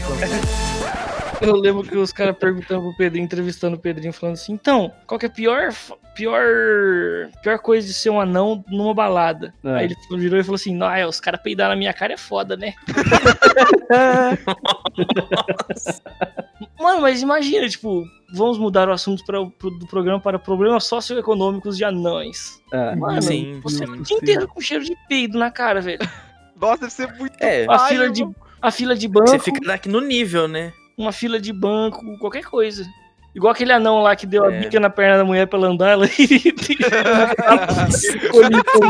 [1.41, 5.19] Eu lembro que os caras perguntando pro Pedrinho, entrevistando o Pedrinho, falando assim: então, qual
[5.19, 5.73] que é a pior,
[6.19, 9.55] pior, pior coisa de ser um anão numa balada?
[9.65, 9.75] É.
[9.77, 12.17] Aí ele virou e falou assim: não, é, os caras peidar na minha cara é
[12.17, 12.75] foda, né?
[16.79, 21.77] Mano, mas imagina, tipo, vamos mudar o assunto pra, pro- do programa para problemas socioeconômicos
[21.77, 22.61] de anões.
[22.73, 22.95] É.
[22.97, 25.99] Mano, Sim, você sim, o dia inteiro com cheiro de peido na cara, velho.
[26.61, 27.35] Nossa, deve ser muito.
[27.41, 28.27] É, A fila de,
[28.61, 30.73] a fila de banco, você fica daqui no nível, né?
[30.97, 32.85] uma fila de banco, qualquer coisa.
[33.35, 34.59] Igual aquele anão lá que deu a É.
[34.61, 36.07] bica na perna da mulher pra ela andar, ela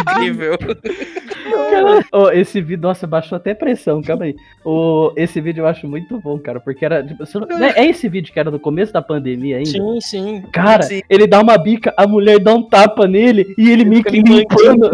[0.00, 0.56] Incrível.
[2.12, 4.36] Ô, esse vídeo, nossa, baixou até pressão, calma aí.
[4.64, 7.02] O, esse vídeo eu acho muito bom, cara, porque era.
[7.02, 9.70] Tipo, não- né, é esse vídeo que era do começo da pandemia ainda?
[9.70, 10.42] Sim, sim.
[10.52, 11.02] Cara, Sim.
[11.08, 14.30] ele dá uma bica, a mulher dá um tapa nele e ele meio que fica
[14.32, 14.90] limpando.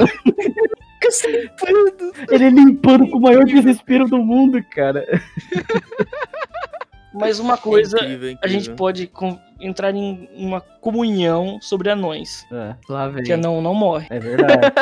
[2.31, 5.05] ele limpando com o maior desespero do mundo, cara.
[7.15, 8.61] Mas uma coisa, Incrível, a incrível.
[8.61, 9.11] gente pode
[9.61, 12.45] entrar em uma comunhão sobre anões.
[12.53, 13.23] É, lá vem.
[13.25, 14.07] Que anão não morre.
[14.11, 14.73] É verdade.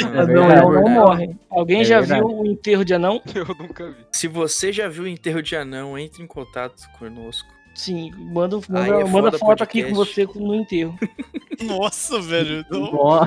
[0.00, 0.60] Não, É Anão verdade.
[0.62, 0.94] não verdade.
[0.94, 1.36] morre.
[1.50, 2.20] Alguém É já verdade.
[2.20, 3.20] viu o enterro de anão?
[3.34, 3.96] Eu nunca vi.
[4.12, 7.48] Se você já viu o enterro de anão, entre em contato conosco.
[7.76, 10.24] Sim, manda, manda, é manda foto aqui com podcast.
[10.24, 10.98] você no enterro.
[11.62, 12.64] Nossa, velho.
[12.70, 13.26] Não, Ó,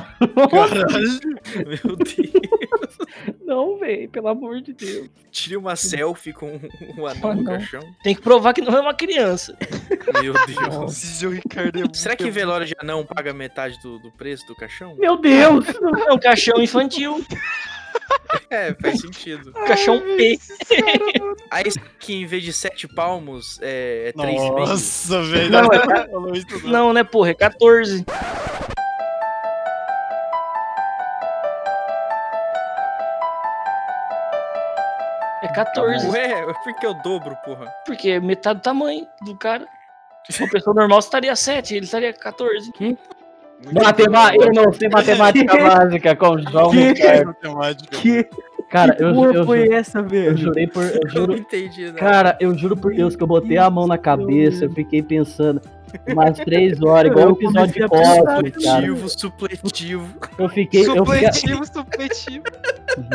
[0.50, 1.20] caralho.
[1.66, 3.36] Meu Deus.
[3.44, 5.08] não, velho, pelo amor de Deus.
[5.30, 6.60] Tire uma selfie com
[6.98, 7.80] o anão Ah, no caixão.
[8.02, 9.56] Tem que provar que não é uma criança.
[10.20, 11.22] Meu Deus.
[11.22, 11.84] Ricardo é.
[11.94, 14.94] Será que velório de anão paga metade do, do preço do caixão?
[14.96, 15.64] Meu Deus!
[16.08, 17.24] É um caixão infantil,
[18.48, 19.52] É, faz sentido.
[19.52, 20.36] caixão P.
[21.52, 21.64] Aí
[22.00, 24.58] que em vez de 7 palmos, é, é 3,5.
[24.58, 25.50] Nossa, velho.
[25.50, 26.92] Não, é- não.
[26.92, 28.04] Né, porra, é 14.
[35.42, 37.66] É 14, Ué, por que eu dobro, porra?
[37.86, 39.66] porque é metade do tamanho do cara.
[40.38, 42.70] Uma pessoa normal estaria 7, ele estaria 14.
[43.72, 46.78] Matemática, eu não sei matemática básica com o João Que?
[46.88, 47.26] Ricardo.
[47.42, 47.96] Matemática.
[47.96, 48.28] Que,
[48.70, 50.36] Cara, que eu, porra eu, foi ju- essa, eu velho?
[50.36, 50.84] jurei por.
[50.84, 51.94] Eu Eu juro, entendi, não.
[51.94, 55.60] cara, eu juro por Deus que eu botei a mão na cabeça, eu fiquei pensando
[56.08, 58.36] umas três horas, igual um Eu episódio de Cosme, cara.
[58.36, 60.08] Supletivo, supletivo.
[60.38, 60.86] Eu fiquei.
[60.86, 62.44] Eu fiquei Supletivo, supletivo.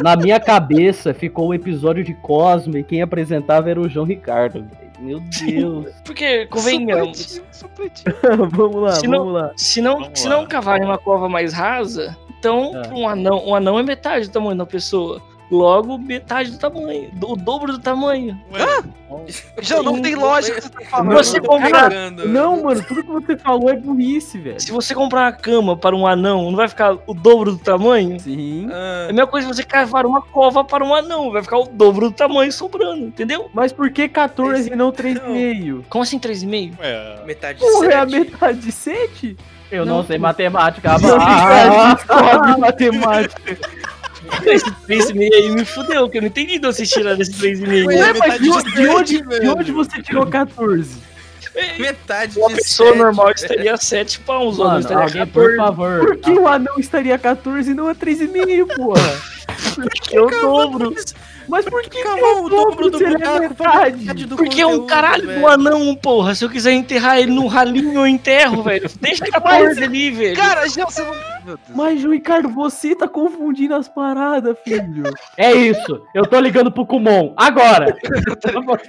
[0.04, 4.66] na minha cabeça ficou o episódio de Cosme e quem apresentava era o João Ricardo.
[5.00, 5.94] Meu Deus.
[6.06, 8.16] Porque, convenhamos, Supletivo, supletivo.
[8.52, 9.52] vamos lá, Se não- vamos lá.
[9.58, 10.36] se não, Vamos se lá.
[10.38, 12.94] não cavarem uma cova mais rasa, então É.
[12.94, 15.22] um, anão, um anão é metade do tamanho da pessoa.
[15.52, 18.40] Logo, metade do tamanho, do- o dobro do tamanho.
[18.52, 18.84] Ué,
[19.62, 21.14] Já não tem lógica o que você tá falando.
[21.14, 21.92] Você comprar-
[22.26, 24.60] Não, mano, tudo que você falou é burrice, velho.
[24.60, 28.20] Se você comprar uma cama para um anão, não vai ficar o dobro do tamanho?
[28.20, 28.68] Sim.
[28.72, 31.66] É a mesma coisa que você cavar uma cova para um anão, vai ficar o
[31.68, 33.50] dobro do tamanho sobrando, entendeu?
[33.54, 35.84] Mas por que 14 e não 3,5?
[35.90, 36.74] Como assim 3,5?
[36.80, 37.20] ué.
[37.26, 38.20] Metade de Porra, é a 7.
[38.20, 39.38] metade de 7?
[39.72, 40.98] Eu não, Não, sei matemática.
[41.00, 41.98] João Ah,
[44.46, 47.86] Esse 3,5 aí me fudeu, que eu não entendi de vocês tiraram esse 3,5.
[47.88, 50.98] Ué, Ué, mas de, de onde- de onde, onde você tirou 14?
[51.80, 53.36] Metade Uma pessoa sete, normal velho.
[53.36, 55.58] estaria 7 pounds, o anão Mano, estaria alguém, por 14.
[55.58, 56.00] favor.
[56.06, 59.22] Por que o anão estaria 14 e não é 3,5, porra?
[59.76, 60.94] Porque é o dobro.
[61.48, 63.98] Mas por que, que Calma, é o dobro do ele é buraco, metade?
[64.00, 65.40] metade do Porque é um caralho velho.
[65.42, 66.34] do anão, porra.
[66.36, 68.90] Se eu quiser enterrar ele num ralinho, eu enterro, velho.
[69.00, 70.36] Deixa 14 ali, velho.
[70.36, 71.14] Cara, já você não.
[71.70, 75.04] Mas, João Ricardo, você tá confundindo as paradas, filho.
[75.38, 76.04] É isso.
[76.14, 77.34] Eu tô ligando pro Kumon.
[77.38, 77.96] Agora.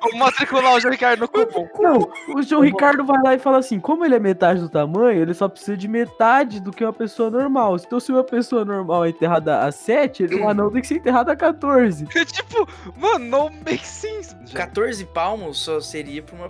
[0.01, 1.69] Vamos matricular o João Ricardo no cupom.
[1.81, 5.23] Não, o João Ricardo vai lá e fala assim: como ele é metade do tamanho,
[5.23, 7.77] ele só precisa de metade do que uma pessoa normal.
[7.77, 10.97] Então, se uma pessoa normal é enterrada a 7, ele- o anão tem que ser
[10.97, 12.07] enterrado a 14.
[12.27, 14.35] tipo, mano, não make sense.
[14.47, 14.59] Já.
[14.59, 16.47] 14 palmos só seria pra uma,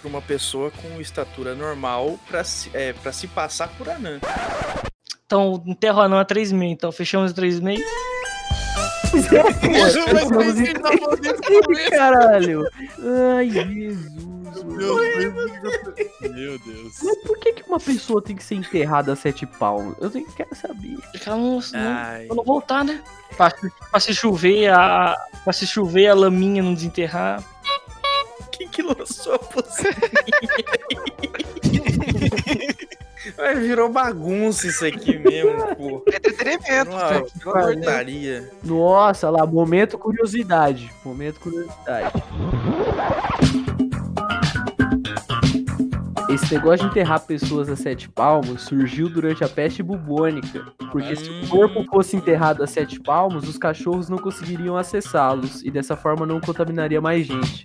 [0.00, 4.18] pra uma pessoa com estatura normal pra se, é, pra se passar por anã.
[5.26, 6.62] Então, enterra o anão a 3,5.
[6.70, 7.78] Então, fechamos 3,5.
[10.30, 10.60] Vamos
[11.80, 12.64] em caralho.
[13.36, 14.06] Ai, Jesus.
[14.64, 15.34] Meu Deus.
[16.20, 16.94] Meu Deus.
[17.02, 19.96] Mas por que, que uma pessoa tem que ser enterrada a sete palmos?
[20.00, 20.96] Eu tenho- quero saber.
[21.12, 23.02] Porque ela não, não, pra não voltar, né?
[23.36, 23.52] Pra,
[23.90, 27.42] pra se chover, a, pra se chover a laminha não desenterrar.
[28.52, 29.90] Quem que lançou a pocinha?
[33.60, 36.02] Virou bagunça isso aqui mesmo, pô.
[36.10, 38.50] É entretenimento, Uma portaria.
[38.62, 40.90] Nossa, lá, momento curiosidade.
[41.04, 42.22] Momento curiosidade.
[46.28, 50.66] Esse negócio de enterrar pessoas a sete palmos surgiu durante a peste bubônica.
[50.90, 55.70] Porque se o corpo fosse enterrado a sete palmos, os cachorros não conseguiriam acessá-los e
[55.70, 57.64] dessa forma não contaminaria mais gente.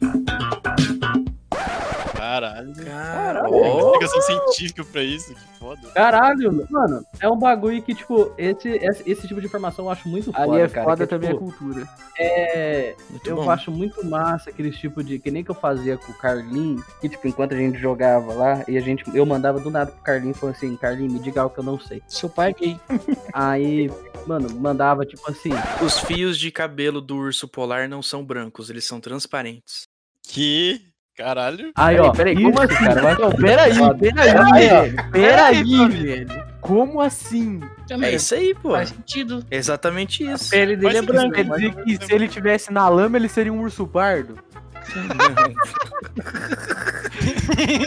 [2.32, 2.74] Caralho.
[2.86, 5.82] Cara, Tem explicação científica pra isso, que foda.
[5.94, 10.08] Caralho, mano, é um bagulho que, tipo, esse, esse, esse tipo de informação eu acho
[10.08, 10.86] muito foda, Ali é cara.
[10.86, 11.86] foda que também a tipo, cultura.
[12.18, 13.50] É, Muito eu bom.
[13.50, 15.20] acho muito massa aqueles tipo de.
[15.20, 18.64] Que nem que eu fazia com o Carlinho, que tipo, enquanto a gente jogava lá,
[18.68, 19.04] e a gente.
[19.14, 21.66] Eu mandava do nada pro Carlinho e falou assim, Carlinho, me diga algo que eu
[21.66, 22.02] não sei.
[22.08, 22.80] Seu pai é gay.
[23.34, 23.92] Aí,
[24.26, 25.50] mano, mandava tipo assim.
[25.84, 29.84] Os fios de cabelo do urso polar não são brancos, eles são transparentes.
[30.24, 30.91] Que?
[31.18, 31.72] Caralho.
[31.76, 32.74] Aí, ó, peraí, como assim?
[32.86, 35.12] cara, Não, peraí, peraí, velho.
[35.12, 36.44] Peraí, velho.
[36.62, 37.60] Como assim?
[38.02, 38.72] É isso aí, pô.
[38.72, 39.46] Faz sentido.
[39.52, 40.50] Exatamente A isso.
[40.50, 41.36] pele dele é Faz sentido, branca.
[41.44, 44.36] Quer dizer que se ele tivesse na lama, ele seria um urso pardo?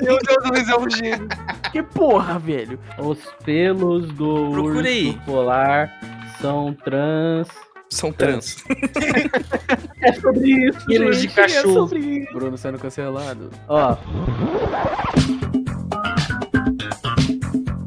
[0.03, 1.29] Meu Deus, Luiz é um gênio.
[1.73, 2.79] Que porra, velho.
[2.99, 5.09] Os pelos do Procura aí.
[5.09, 5.93] urso polar
[6.41, 7.49] são trans.
[7.95, 8.57] São trans.
[10.01, 11.71] É sobre isso, Pelos de gente, cachorro.
[11.71, 12.33] É sobre isso.
[12.35, 13.51] Bruno sendo cancelado.
[13.69, 13.97] Ó.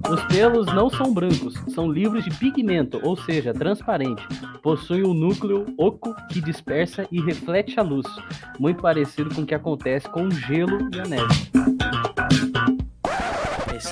[0.10, 4.26] Os pelos não são brancos, são livres de pigmento, ou seja, transparente.
[4.64, 8.06] Possuem um núcleo oco que dispersa e reflete a luz,
[8.58, 12.47] muito parecido com o que acontece com o gelo e a neve.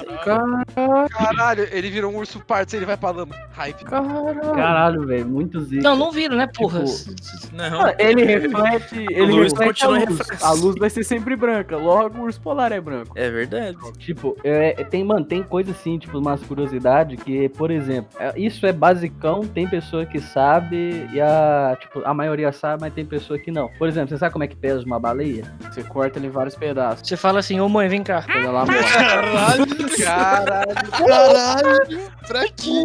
[0.04, 1.08] É aí.
[1.10, 3.36] Caralho, ele virou um urso pardo, ele vai pra lama.
[3.54, 3.84] Hype.
[3.86, 4.42] Caralho.
[4.54, 5.82] Caralho, velho, muito zica.
[5.82, 6.84] Não, não vira, né, porra?
[6.84, 7.82] Tipo, Não.
[7.82, 10.04] Ah, Ele reflete, ele luz reflete a luz.
[10.06, 10.46] reflexo.
[10.46, 13.12] A luz vai ser sempre branca, logo o urso polar é branco.
[13.16, 13.78] É verdade.
[13.98, 18.66] Tipo, é, tem, mano, tem coisa assim, tipo, umas curiosidades que, por exemplo, é- isso
[18.66, 23.40] é basicão, tem pessoa que sabe e a, tipo, a maioria sabe, mas tem pessoa
[23.40, 23.70] que não.
[23.78, 25.44] Por exemplo, você sabe como é que pesa uma baleia?
[25.72, 27.08] Você corta ele em vários pedaços.
[27.08, 28.22] Você fala assim, ô mãe, vem cá.
[28.24, 28.84] Quando ela morre.
[28.84, 29.66] Caralho.
[29.90, 30.76] Caralho.
[30.92, 32.12] Caralho.
[32.28, 32.82] Pra quê?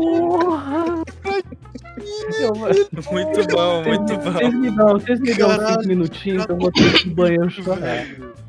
[3.12, 4.32] Muito bom, muito bom.
[4.32, 8.06] Vocês me dão, vocês me dão cinco minutinhos que eu vou ter que banheiro chorar.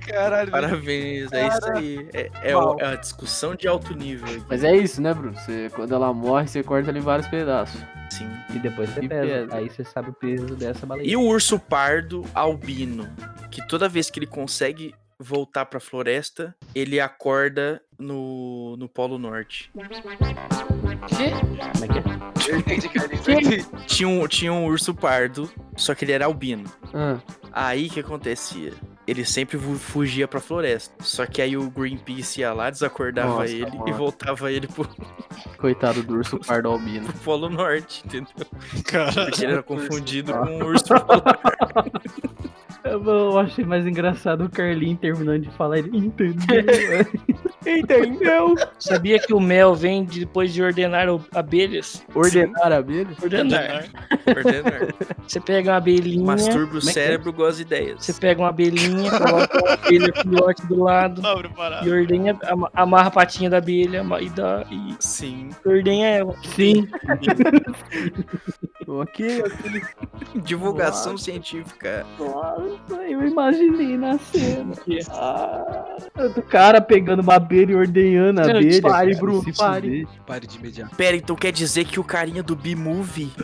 [0.07, 0.51] Caralho.
[0.51, 2.09] Parabéns, é isso aí.
[2.13, 4.27] É, é, é a discussão de alto nível.
[4.27, 4.43] aqui.
[4.49, 5.35] Mas é isso, né, Bruno?
[5.37, 7.79] Você, quando ela morre, você corta ele em vários pedaços.
[8.09, 8.27] Sim.
[8.53, 9.21] E depois você E pesa.
[9.21, 9.55] pesa.
[9.55, 11.07] Aí você sabe o peso dessa baleia.
[11.07, 13.07] E o urso pardo albino,
[13.49, 19.71] que toda vez que ele consegue voltar pra floresta, ele acorda no, no Polo Norte.
[21.07, 21.29] Quê?
[21.71, 21.99] Como é que
[23.55, 23.65] é?
[23.87, 26.65] Tinha um, tinha um urso pardo, só que ele era albino.
[26.93, 27.19] Ah,
[27.53, 28.73] Aí o que acontecia?
[29.07, 30.93] Ele sempre fu- fugia pra floresta.
[31.03, 33.93] Só que aí o Greenpeace ia lá, desacordava Nossa, ele e mano.
[33.93, 34.87] voltava ele pro,
[35.57, 37.05] coitado do urso pardo albino.
[37.07, 38.31] pro Polo Norte, entendeu?
[38.85, 39.25] Caralho.
[39.25, 41.39] Porque ele era confundido com o urso polar.
[42.83, 46.41] Eu, achei mais engraçado o Carlinho terminando de falar, ele entendeu.
[47.63, 48.55] Entendeu?
[48.79, 52.03] Sabia que o mel vem de- depois de ordenar o- abelhas?
[52.15, 53.09] Ordenar a abelha?
[53.21, 53.85] Ordenar.
[54.25, 54.87] Ordenar.
[55.27, 56.81] Você pega uma abelhinha, Masturba o é é?
[56.81, 58.03] cérebro, goza de ideias.
[58.03, 61.39] você pega uma abelhinha, coloca uma abelha filhote do lado Não,
[61.85, 65.51] e ordenha, ama- amarra a patinha da abelha e, dá, e Sim.
[65.63, 66.35] ordenha ela.
[66.55, 66.87] Sim.
[68.87, 69.81] ok, ok.
[70.43, 72.05] Divulgação científica.
[72.17, 72.70] Nossa,
[73.09, 74.73] eu imaginei na cena.
[75.11, 75.97] Ah,
[76.35, 78.81] do cara pegando uma abelha e ordenhando a abelha.
[78.81, 79.89] pare, cara, Bruno, pare.
[80.05, 80.07] fuder.
[80.25, 80.95] Pare de imediato.
[80.95, 83.31] Pera, então quer dizer que o carinha do B-Movie.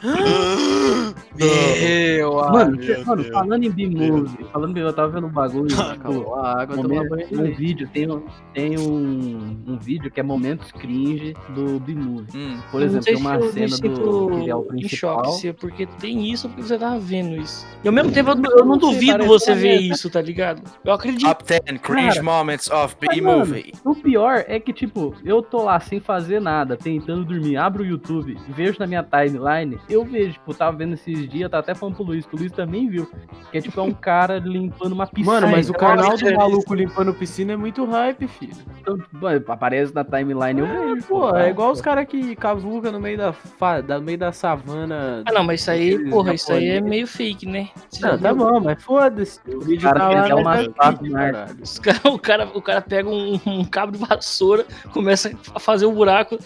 [1.38, 3.28] Meu Mano, meu mano, Deus.
[3.32, 7.16] falando em B-Movie, falando em eu tava vendo um bagulho, tipo, Acabou a água, momento-
[7.40, 12.28] um vídeo, tem, um, tem um, um vídeo que é momentos cringe do B-Movie.
[12.36, 12.58] Hum.
[12.72, 14.98] Por exemplo, tem uma cena do que é o principal.
[14.98, 17.66] choque acontecia porque tem isso porque você tava vendo isso.
[17.84, 19.94] E ao mesmo tempo eu, eu não duvido você ver merda.
[19.94, 20.62] isso, tá ligado?
[20.84, 21.28] Eu acredito.
[21.28, 23.74] Top 10 cringe Cara, moments of B-movie.
[23.84, 27.86] o pior é que, tipo, eu tô lá sem fazer nada, tentando dormir, abro o
[27.86, 31.96] YouTube, vejo na minha timeline, eu vejo, tipo, tava vendo esses dias, tá até falando
[31.96, 33.10] pro Luiz, que o Luiz também viu,
[33.52, 35.34] que é tipo, é um cara limpando uma piscina.
[35.34, 38.56] Mano, mas o canal do maluco limpando piscina é muito hype, filho.
[38.82, 41.08] Então, tipo, aparece na timeline, eu vejo.
[41.08, 41.46] Pô, tá?
[41.46, 43.82] é igual os caras que cavuca no meio da, fa...
[43.82, 45.24] da, meio da savana.
[45.26, 47.70] Ah, não, mas isso aí, porra, isso aí é meio fake, né?
[48.00, 48.46] Não, tá viu?
[48.46, 49.40] bom, mas foda-se.
[49.48, 50.68] O vídeo cara tá lá, dar mas
[51.00, 55.60] uma é cara- o, cara, o cara pega um, um cabo de vassoura, começa a
[55.60, 56.38] fazer o buraco,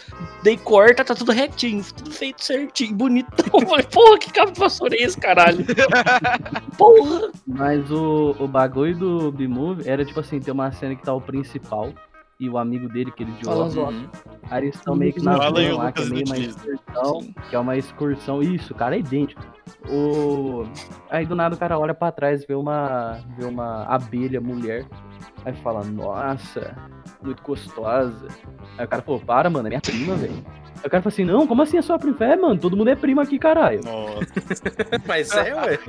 [0.43, 3.45] daí corta, tá tudo retinho, tudo feito certinho, bonitão.
[3.54, 5.65] Eu falei, porra, que cabo de vassoura é esse, caralho?
[6.78, 7.32] porra!
[7.47, 11.21] Mas o, o bagulho do B-Movie era tipo assim, tem uma cena que tá o
[11.21, 11.91] principal
[12.42, 13.48] e o amigo dele, que ele de.
[13.48, 14.10] Uhum.
[14.50, 17.60] Aí eles estão meio que na Fala lá, que é meio uma excursão, que é
[17.60, 18.42] uma excursão.
[18.42, 19.42] Isso, o cara é idêntico.
[19.88, 20.66] O...
[21.12, 24.88] Aí do nada o cara olha pra trás, vê uma, vê uma abelha mulher.
[25.46, 26.76] Aí fala, nossa,
[27.22, 28.28] muito gostosa.
[28.76, 30.44] Aí o cara falou, para, mano, é minha prima, velho.
[30.82, 32.17] Aí o cara falou assim, não, como assim é sua prima?
[32.22, 33.82] É, mano, todo mundo é primo aqui, caralho.
[33.84, 34.28] Nossa,
[35.08, 35.80] Mas é, ué.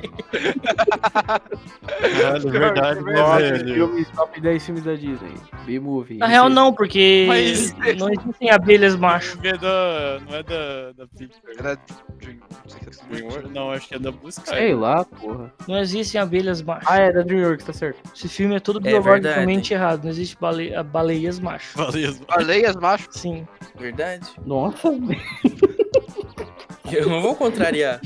[1.99, 3.73] caralho, verdade, né, Nossa, velho?
[3.73, 5.33] filmes, top 10 filmes da Disney.
[5.65, 6.17] B-movie.
[6.17, 9.37] Na real, não, porque Mas- não existem abelhas macho.
[9.41, 10.19] Não é da.
[10.29, 10.91] Não é da.
[10.91, 11.41] da Pixar.
[11.57, 13.77] Era não é Dreamworks.
[13.77, 14.49] Acho que é da Blue Sky.
[14.49, 15.53] Sei lá, porra.
[15.67, 16.85] Não existem abelhas macho.
[16.89, 17.99] Ah, é da DreamWorks, tá certo.
[18.15, 20.03] Esse filme é todo É biologicamente errado.
[20.03, 20.71] Não existe bale...
[20.83, 21.77] baleias macho.
[21.77, 22.13] Valeu.
[22.27, 23.07] Baleias, macho.
[23.11, 23.47] Sim.
[23.79, 24.27] Verdade.
[24.45, 24.82] Nossa,
[26.91, 27.99] Eu não vou contrariar.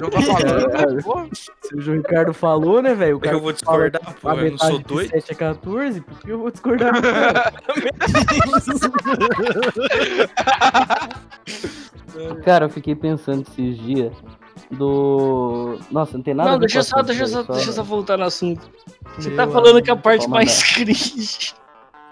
[0.00, 1.02] Não tá falando, né?
[1.02, 3.18] Pô, Se o João Ricardo falou, né, velho?
[3.20, 4.30] Cara Eu vou discordar, pô.
[4.30, 5.10] Eu não sou doido.
[5.10, 6.92] 7 a 14, por que eu vou discordar
[12.44, 12.66] cara?
[12.66, 14.12] Eu fiquei pensando esses dias
[14.70, 15.78] do.
[15.90, 18.70] Nossa, não tem nada Não, deixa só, deixa só, deixa só voltar no assunto.
[19.18, 21.54] Você Meu tá falando que a parte mais cringe.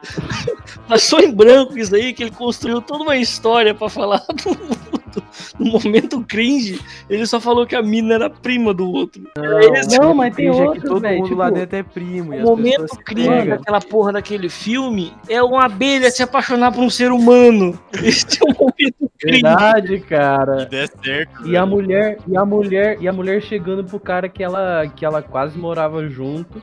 [0.88, 5.24] Passou em branco isso aí, que ele construiu toda uma história pra falar do, do-
[5.58, 6.80] do momento cringe.
[7.08, 9.22] Ele só falou que a mina era prima do outro.
[9.36, 11.16] Era esse Não, mas tem Finge que outros, todo velho.
[11.18, 12.34] mundo Tipo, lá dentro é primo.
[12.34, 13.56] e O as momento cringe pegam.
[13.56, 17.78] daquela porra daquele filme é uma abelha se apaixonar por um ser humano.
[18.02, 19.42] Esse é o momento cringe.
[19.42, 20.66] verdade, cara.
[20.66, 21.46] der certo.
[21.48, 25.04] E a mulher, e a mulher, e a mulher chegando pro cara que ela, que
[25.04, 26.60] ela quase morava junto.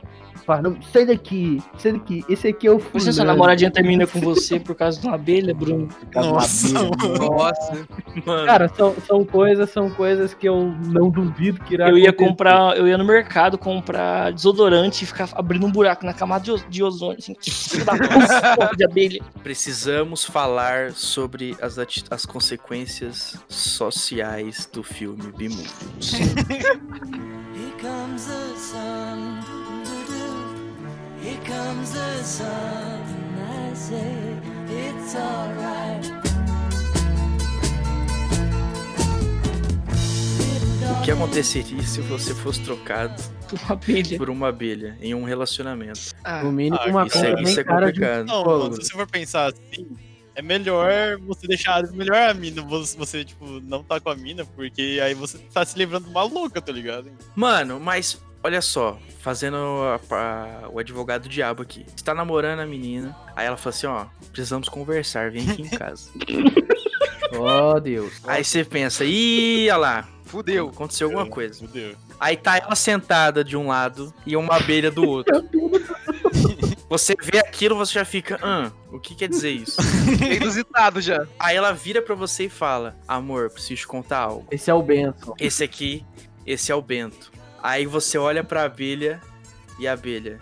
[0.62, 3.00] Não, sai daqui, sai daqui, esse aqui é o fulano.
[3.00, 5.88] Você, sua namoradinha termina com você por causa de uma abelha, Bruno.
[6.14, 6.90] Nossa, mano.
[7.18, 7.86] Nossa.
[8.26, 12.10] Mano, Cara, são, são coisas, são coisas que eu não duvido que irá Eu ia
[12.10, 12.28] acontecer.
[12.30, 16.82] comprar, eu ia no mercado comprar desodorante e ficar abrindo um buraco na camada de,
[16.82, 17.34] ozônio, assim,
[18.76, 19.22] de abelha.
[19.42, 21.78] precisamos falar sobre as,
[22.10, 25.62] as consequências sociais do filme B-Movie.
[27.54, 29.61] Here comes the sun.
[31.22, 33.02] Here comes the sun.
[33.38, 34.36] I say
[34.70, 36.12] it's alright.
[41.00, 44.18] O que aconteceria se você fosse trocado Por uma abelha.
[44.18, 46.00] por uma abelha em um relacionamento?
[46.22, 48.26] Ah, No mínimo, Ah, uma Isso é, isso é complicado.
[48.26, 49.88] Não, mano, se você for pensar assim,
[50.34, 51.82] é melhor você deixar.
[51.92, 55.76] Melhor a mina, você, tipo, não tá com a mina, porque aí você tá se
[55.76, 57.10] livrando de uma louca, tá ligado?
[57.34, 61.84] Mano, mas olha só, fazendo a- a- o advogado do diabo aqui.
[61.94, 65.68] Você tá namorando a menina, aí ela fala assim, ó, precisamos conversar, vem aqui em
[65.76, 66.10] casa.
[67.38, 68.12] Oh, Deus.
[68.26, 70.68] aí você pensa, ih, olha lá, Fudeu.
[70.68, 71.60] aconteceu alguma coisa.
[71.60, 71.94] Fudeu.
[72.20, 75.42] Aí tá ela sentada de um lado e uma abelha do outro.
[76.88, 79.80] Você vê aquilo, você já fica, ah, o que quer dizer isso?
[80.28, 81.26] É inusitado já.
[81.38, 84.46] Aí ela vira pra você e fala, amor, preciso te contar algo.
[84.50, 85.34] Esse é o Benção.
[85.40, 86.04] Esse aqui,
[86.44, 87.32] esse é o Bento.
[87.62, 89.20] Aí você olha pra abelha
[89.78, 90.38] e a abelha.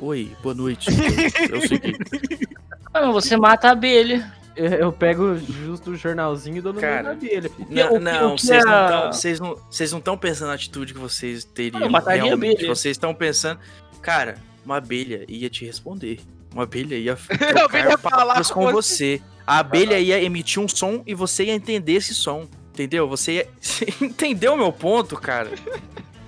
[0.00, 0.88] Oi, boa noite.
[1.50, 2.46] Eu, que.
[2.92, 4.32] Ah, você mata a abelha.
[4.54, 7.50] Eu, eu pego justo o jornalzinho e dou no meio Cara, da abelha.
[7.70, 9.00] Não, o que- não, o vocês a-
[9.40, 11.80] não vocês estão pensando na atitude que vocês teriam.
[11.80, 12.56] Eu mataria a realmente.
[12.58, 12.74] abelha.
[12.74, 13.58] Vocês estão pensando,
[14.02, 16.20] cara, uma abelha ia te responder.
[16.52, 17.12] Uma abelha ia
[17.64, 19.20] abelha ia falar palavras com com você.
[19.46, 22.46] A abelha ia emitir um som e você ia entender esse som.
[22.72, 23.08] Entendeu?
[23.08, 23.48] Você ia...
[24.00, 25.50] entendeu o meu ponto, cara?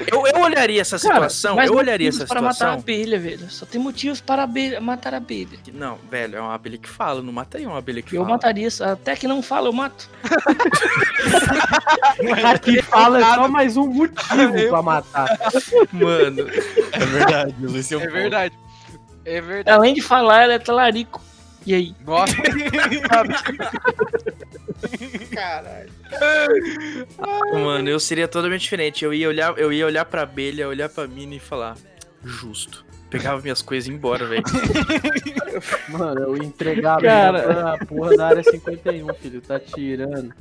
[0.06, 2.78] Eu, eu olharia essa Cara, situação, mas eu olharia motivos essa para matar a situação.
[2.80, 3.50] abelha, velho.
[3.50, 5.58] Só tem motivos para abelha, matar a abelha.
[5.74, 8.34] Não, velho, é uma abelha que fala, não mataria uma abelha que Eu fala.
[8.34, 10.08] mataria, até que não fala, eu mato.
[12.54, 15.28] Aqui fala é só mais um motivo pra matar.
[15.92, 16.46] Mano,
[16.92, 17.90] É verdade, Luiz.
[17.92, 18.54] É verdade.
[19.24, 19.76] É verdade.
[19.76, 21.20] Além de falar, ela é talarico.
[21.66, 21.94] E aí?
[22.06, 22.34] Nossa.
[25.32, 25.90] Caralho.
[27.52, 29.04] Mano, eu seria totalmente diferente.
[29.04, 31.76] Eu ia olhar, eu ia olhar pra abelha, olhar pra mina e falar,
[32.24, 32.84] justo.
[33.10, 34.42] Pegava minhas coisas e ia embora, velho.
[35.90, 37.74] Mano, eu entregava Cara.
[37.74, 39.40] A porra da área 51, filho.
[39.40, 40.32] Tá tirando.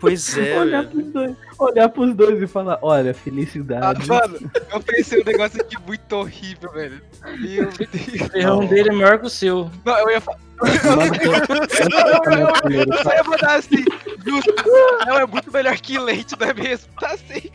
[0.00, 0.90] Pois é, olhar, velho.
[0.90, 4.06] pros dois, olhar pros dois e falar, olha, Ah, felicidade.
[4.06, 4.38] mano,
[4.72, 7.00] eu pensei um negócio aqui muito horrível, velho.
[7.38, 7.74] Meu Deus.
[8.20, 9.70] O ferrão dele é maior que o seu.
[9.84, 10.38] Não, eu ia falar.
[13.04, 13.84] Eu ia mandar assim,
[14.24, 14.54] justo.
[15.06, 16.92] Não, é muito melhor que leite, não é mesmo?
[17.00, 17.50] Tá assim.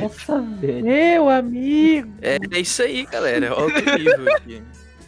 [0.00, 0.84] Nossa, velho.
[0.84, 2.12] Meu amigo.
[2.20, 3.50] É, é isso aí, galera.
[3.50, 4.62] Alto nível aqui.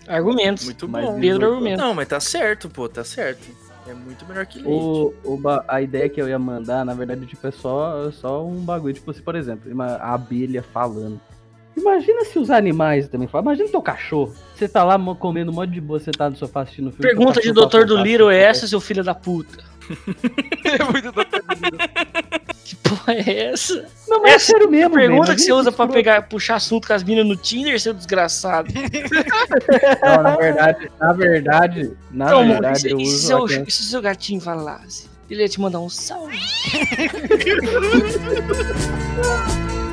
[0.09, 0.65] Argumentos.
[0.65, 1.21] Muito bom.
[1.21, 1.79] Pedro argumento.
[1.79, 3.47] Não, mas tá certo, pô, tá certo.
[3.89, 4.71] É muito melhor que leite.
[4.71, 8.61] O, o a ideia que eu ia mandar, na verdade, tipo, é só, só um
[8.61, 8.95] bagulho.
[8.95, 11.21] Tipo, se, por exemplo, uma abelha falando.
[11.77, 13.45] Imagina se os animais também falam.
[13.45, 14.35] Imagina teu cachorro.
[14.55, 17.03] Você tá lá comendo um monte de boa, você tá no sofá assistindo filme.
[17.03, 19.63] Pergunta de Doutor do Little é essa, seu filho da puta?
[20.65, 21.43] É muito doutor.
[22.65, 23.87] Que porra é essa?
[24.09, 24.95] Não, mas é Essa sério mesmo.
[24.95, 25.37] Pergunta velho.
[25.37, 28.73] que você usa pra pegar, puxar assunto com as minas no Tinder, seu desgraçado.
[30.03, 33.83] Não, na verdade, na verdade, na Então, verdade, se, eu e se uso seu, se
[33.85, 35.09] seu gatinho falasse?
[35.31, 36.37] Ele ia te mandar um salve.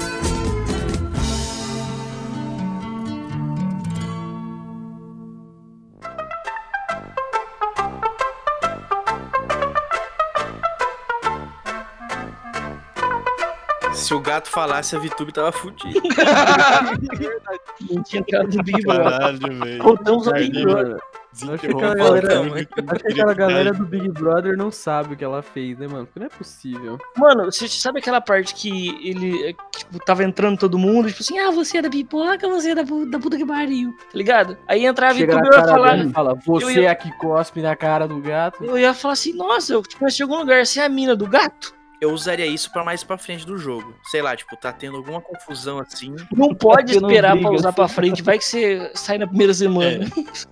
[14.13, 15.99] Se o gato falasse, a VTube tava fudida.
[17.89, 19.03] Não tinha entrado no Big Brother.
[19.09, 19.83] Caralho, velho.
[19.83, 20.97] Voltamos ao Big Brother.
[21.33, 25.15] Acho que aquela galera, tudo acho que que aquela galera do Big Brother não sabe
[25.15, 26.05] o que ela fez, né, mano?
[26.05, 26.99] Porque não é possível.
[27.17, 31.39] Mano, você sabe aquela parte que ele, é, tipo, tava entrando todo mundo, tipo assim,
[31.39, 34.55] ah, você é da pipoca, você é da, da puta que pariu, tá ligado?
[34.67, 36.91] Aí entrava e Chega tudo na eu ia cara falar, dele e fala, você ia-
[36.91, 38.63] é que cospe na cara do gato.
[38.63, 41.15] eu ia falar assim, nossa, eu te conheci em algum lugar, você é a mina
[41.15, 41.73] do gato?
[42.03, 43.95] Eu usaria isso pra mais pra frente do jogo.
[44.11, 46.13] Sei lá, tipo, tá tendo alguma confusão assim.
[46.35, 47.75] Não pode Tendo esperar pra briga, usar assim.
[47.77, 50.05] pra frente, vai que você sai na primeira semana.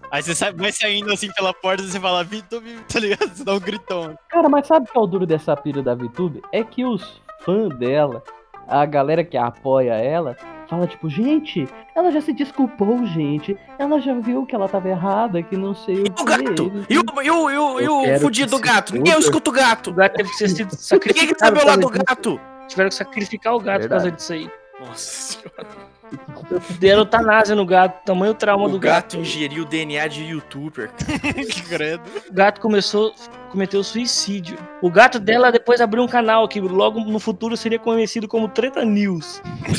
[0.10, 3.36] Aí você sai, vai saindo assim pela porta e você fala, VTube, tá ligado?
[3.36, 4.18] Você dá um gritão.
[4.30, 6.42] Cara, mas sabe o que é o duro dessa pira da VTube?
[6.54, 8.24] É que os fãs dela,
[8.68, 10.36] a galera que apoia ela,
[10.70, 13.58] fala tipo, gente, ela já se desculpou, gente.
[13.78, 16.24] Ela já viu que ela tava errada, que não sei o E o que.
[16.24, 16.72] gato?
[16.90, 18.94] E o, e o, e o, e o fudido que gato?
[18.94, 19.90] Ninguém escuta o gato.
[19.90, 21.28] O gato teve que ser sido Ninguém sacrificado.
[21.36, 22.40] quer saber o por lado do gato.
[22.68, 24.16] Tiveram que sacrificar o gato por causa Verdade.
[24.16, 24.50] disso aí.
[24.80, 25.68] Nossa senhora.
[26.80, 29.18] Deram eutanásia no gato, tamanho trauma O do gato gato.
[29.18, 30.92] ingeriu o DNA de youtuber.
[31.70, 32.04] Credo.
[32.30, 33.14] O gato começou,
[33.50, 34.58] cometeu suicídio.
[34.82, 38.84] O gato dela depois abriu um canal que logo no futuro seria conhecido como Treta
[38.84, 39.42] News.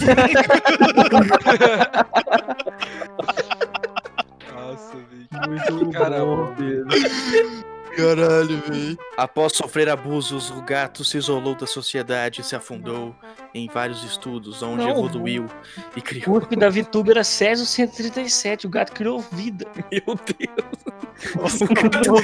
[4.55, 5.49] Nossa, velho.
[5.49, 6.25] Muito Caramba.
[6.47, 7.72] bom, Pedro.
[7.97, 8.99] Caralho, velho.
[9.17, 13.15] Após sofrer abusos, o gato se isolou da sociedade e se afundou
[13.55, 15.47] em vários estudos, onde Não, evoluiu
[15.95, 16.25] e O criou.
[16.25, 18.67] corpo da VTuber era Césio 137.
[18.67, 19.67] O gato criou vida.
[19.93, 20.19] Meu Deus.
[21.37, 21.43] O
[21.75, 22.17] gato criou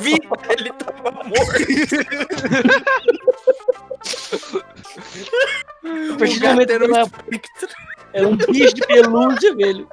[0.00, 1.32] vida, ele tava morto.
[5.84, 7.68] A partir O do gato momento que era um espectro.
[8.12, 9.88] era um bicho de pelúcia, velho.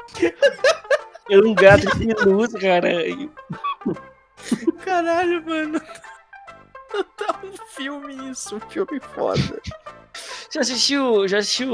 [1.30, 3.32] Era um gato de pelúcia, caralho.
[4.84, 5.82] Caralho, mano.
[7.18, 9.62] Tá um filme isso, um filme foda.
[10.52, 11.72] Já assistiu, já assistiu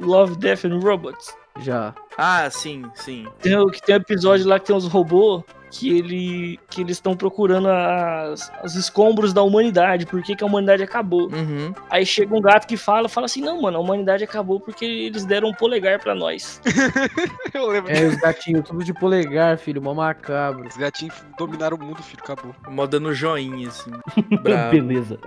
[0.00, 1.36] Love, Death and Robots?
[1.60, 1.94] Já.
[2.18, 3.28] Ah, sim, sim.
[3.40, 6.96] Tem, o- que tem um episódio lá que tem uns robôs que, ele, que eles
[6.96, 11.30] estão procurando as, os escombros da humanidade, por que, que a humanidade acabou.
[11.32, 11.72] Uhum.
[11.88, 15.24] Aí chega um gato que fala, fala assim, não, mano, a humanidade acabou porque eles
[15.24, 16.60] deram um polegar pra nós.
[17.54, 17.92] Eu lembro.
[17.92, 20.68] É, os gatinhos, tudo de polegar, filho, mó macabro.
[20.68, 22.22] Os gatinhos dominaram o mundo, filho.
[22.22, 22.54] Acabou.
[22.68, 23.90] Mó dando joinha, assim.
[24.70, 25.18] Beleza.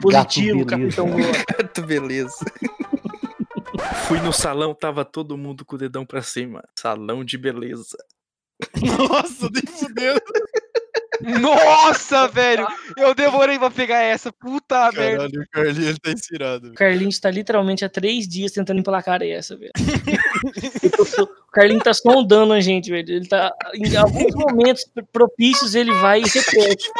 [0.00, 0.96] Positivo, Gato beleza.
[0.96, 1.16] Capitão.
[1.58, 2.44] Gato, beleza.
[4.06, 6.62] Fui no salão, tava todo mundo com o dedão pra cima.
[6.78, 7.96] Salão de beleza.
[8.98, 10.16] Nossa, nem fudeu.
[11.40, 12.66] Nossa, velho!
[12.96, 14.32] Eu demorei pra pegar essa.
[14.32, 15.28] Puta merda.
[15.28, 16.68] Caralho, o Carlinhos tá inspirado.
[16.68, 19.72] O Carlinhos tá literalmente há três dias tentando emplacar essa, velho.
[21.20, 23.16] o Carlinhos tá sondando a gente, velho.
[23.16, 23.52] Ele tá.
[23.74, 26.90] Em alguns momentos propícios ele vai e repete.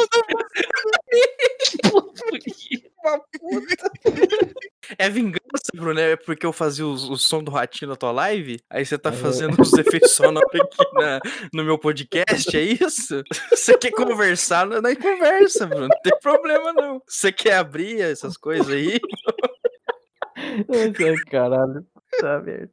[2.40, 2.90] Que
[3.38, 4.56] foi isso?
[4.98, 5.40] É vingança,
[5.74, 5.98] Bruno?
[5.98, 8.60] É porque eu fazia o, o som do ratinho na tua live?
[8.70, 11.20] Aí você tá fazendo os efeitos sonoros aqui na-
[11.52, 13.20] no meu podcast, é isso?
[13.50, 14.64] Você quer conversar?
[14.64, 15.88] Não, não é conversa, Bruno.
[15.88, 17.02] Não tem problema, não.
[17.04, 19.00] Você quer abrir essas coisas aí?
[20.38, 21.84] Ai, caralho.
[22.20, 22.70] Tá merda.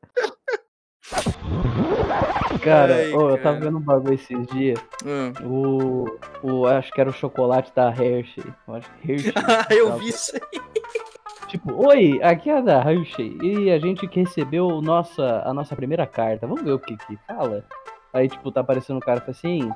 [2.61, 4.79] Cara, Ai, ô, eu tava vendo um bagulho esses dias.
[5.05, 5.33] Hum.
[5.43, 6.05] O,
[6.41, 6.65] o.
[6.67, 8.43] Acho que era o chocolate da Hershey.
[8.67, 9.33] Eu acho que Hershey.
[9.45, 10.61] Ah, eu tava- vi isso aí.
[11.47, 13.37] Tipo, oi, aqui é a da Hershey.
[13.41, 16.47] E a gente que recebeu nossa, a nossa primeira carta.
[16.47, 17.63] Vamos ver o que que fala?
[18.13, 19.69] Aí, tipo, tá aparecendo um cara e fala assim: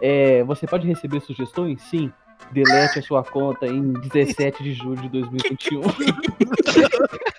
[0.00, 1.80] é, Você pode receber sugestões?
[1.82, 2.12] Sim.
[2.50, 5.80] Delete a sua conta em 17 de julho de 2021.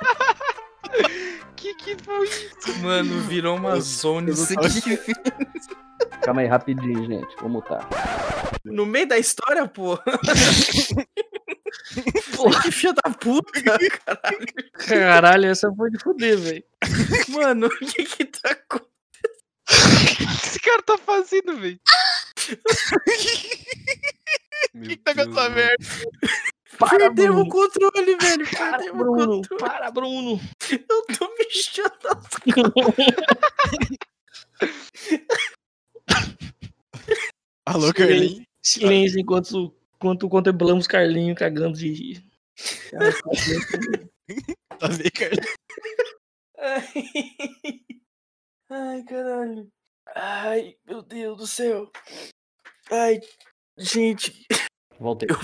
[1.77, 2.79] Que que foi isso?
[2.81, 4.99] Mano, virou uma zona aqui.
[6.21, 7.35] Calma aí, rapidinho, gente.
[7.37, 7.87] Vou mutar.
[8.63, 9.97] No meio da história, pô.
[12.35, 14.45] Pô, que filha da puta, caralho.
[14.87, 16.63] Caralho, essa foi de fuder, velho.
[17.29, 18.93] Mano, o que que tá acontecendo?
[19.69, 21.79] O que esse cara tá fazendo, velho?
[24.73, 25.75] O que, que tá com essa merda?
[26.79, 28.49] Para, Perdemos o controle, velho.
[28.49, 29.27] Para, Perdemos o Bruno.
[29.35, 29.63] controle.
[29.63, 30.39] Para, Bruno.
[30.71, 32.23] Eu tô mexendo as
[37.65, 38.45] Alô, Carlinhos?
[38.61, 42.25] Silêncio enquanto, enquanto contemplamos Carlinho cagando de rir.
[44.79, 45.53] Tá bem, Carlinhos?
[46.57, 46.91] Ai.
[48.69, 49.69] Ai, caralho.
[50.15, 51.89] Ai, meu Deus do céu.
[52.91, 53.21] Ai,
[53.77, 54.45] gente,
[54.99, 55.27] Voltei.
[55.29, 55.37] eu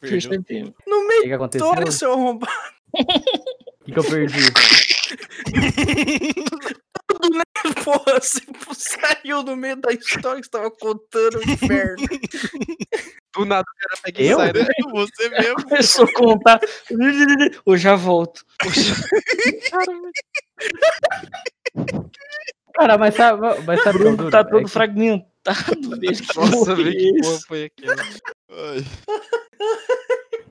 [0.00, 0.74] perdi.
[0.86, 1.66] No O meio que, aconteceu?
[1.68, 2.52] história, seu arrombado.
[2.94, 4.38] O que, que eu perdi?
[7.84, 8.40] Porra, você
[8.74, 12.06] saiu no meio da história que você tava contando, inferno.
[13.34, 14.36] Do nada o cara pega e Eu?
[14.38, 14.66] sai, né?
[14.92, 15.64] Você mesmo.
[15.64, 16.60] Começou a contar.
[17.66, 18.44] Eu já volto.
[22.78, 24.30] Cara, mas sabe, mas sabe o que é Bruno duro?
[24.30, 25.28] tá É todo que- fragmentado,
[25.98, 26.00] velho.
[26.00, 28.02] Que Nossa, é que porra foi aquela?
[28.50, 28.84] Ai.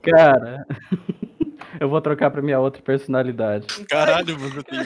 [0.02, 0.66] Cara,
[1.80, 3.66] eu vou trocar pra minha outra personalidade.
[3.86, 4.84] Caralho, você tem.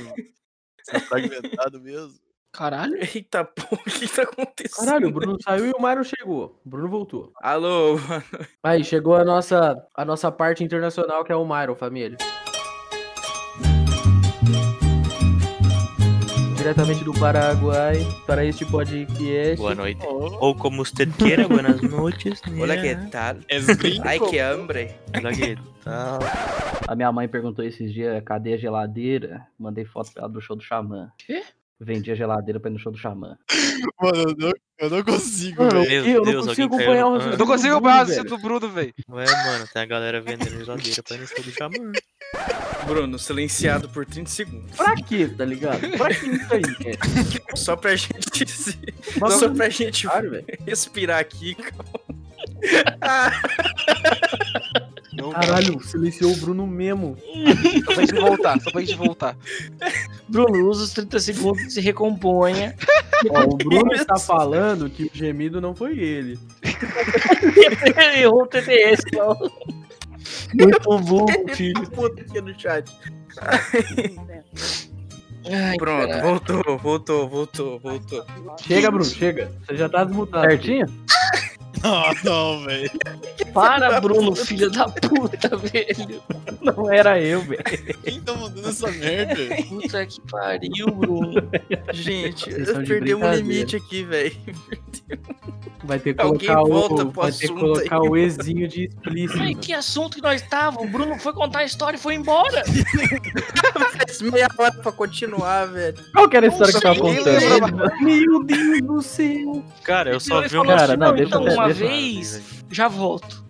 [0.82, 2.14] Você tá fragmentado mesmo.
[2.52, 2.96] Caralho.
[3.14, 4.84] Eita porra, o que tá acontecendo?
[4.86, 6.60] Caralho, o Bruno saiu e o Myron chegou.
[6.64, 7.32] O Bruno voltou.
[7.40, 7.96] Alô,
[8.62, 12.18] Aí, chegou a nossa, a nossa parte internacional, que é o Myron, família.
[16.62, 19.56] Diretamente do Paraguai, para este podcast.
[19.56, 20.00] Boa noite.
[20.06, 22.40] Ou como usted quiera, buenas noches.
[22.56, 23.34] Hola, que tal?
[23.80, 24.02] Gringo?
[24.06, 24.94] Ai, que hambre.
[25.12, 26.20] Hola, que tal?
[26.86, 29.44] A minha mãe perguntou esses dias, cadê a geladeira?
[29.58, 31.10] Mandei foto pra ela do show do Xamã.
[31.18, 31.42] Quê?
[31.80, 33.36] Vendi a geladeira pra ir no show do Xamã.
[34.00, 36.04] Mano, eu não, eu não consigo, Mano, velho.
[36.04, 38.68] Meu eu não Deus, consigo alguém acompanhar o Eu não consigo acompanhar o do Bruno,
[38.68, 38.94] velho.
[39.10, 41.92] Ué, mano, tem a galera vendendo geladeira pra ir no show do Xamã.
[42.86, 44.76] Bruno, silenciado por 30 segundos.
[44.76, 45.80] Pra quê, tá ligado?
[45.96, 46.62] Pra que isso aí,
[46.96, 46.98] cara?
[47.56, 48.76] Só pra gente se...
[49.18, 51.56] Bagulho Só pra gente Claro, respirar aqui.
[55.12, 57.16] Não, Caralho, silenciou o Bruno mesmo.
[57.84, 59.36] Só pra gente voltar, só pra gente voltar.
[60.26, 62.74] Bruno, usa os 30 segundos, se recomponha.
[63.30, 66.38] Ó, o Bruno está falando que o gemido não foi ele.
[68.16, 69.36] Errou o TTS, não.
[70.54, 71.90] Muito bom, filho.
[71.90, 72.90] Puta aqui no chat.
[75.50, 76.22] Ai, Pronto, caralho.
[76.22, 78.24] voltou, voltou, voltou, voltou.
[78.64, 79.52] Chega, Bruno, chega.
[79.66, 80.48] Você já tá desmutado.
[80.48, 80.86] Certinho?
[81.82, 82.88] Não, não, velho.
[83.52, 86.22] Para, Bruno, filho da puta, velho.
[86.60, 87.62] Não era eu, velho.
[88.02, 89.34] Quem tá mandando essa merda?
[89.68, 91.48] Puta que pariu, Bruno.
[91.92, 94.36] Gente, Vocês são eu de perdi um limite aqui, velho.
[95.84, 97.12] Vai ter que Alguém colocar volta o.
[97.12, 98.08] pro Vai ter que colocar aí.
[98.08, 99.42] o Ezinho de explícito.
[99.42, 100.88] Ai, que assunto que nós estávamos.
[100.88, 102.62] O Bruno foi contar a história e foi embora.
[103.98, 105.96] Faz meia hora pra continuar, velho.
[106.12, 108.00] Qual que era a história que eu tava contando?
[108.00, 109.64] Meu Deus do céu.
[109.82, 112.42] Cara, eu só vi Cara, assim, não, não, deixa então, uma deixa vez,
[112.72, 113.42] já volto.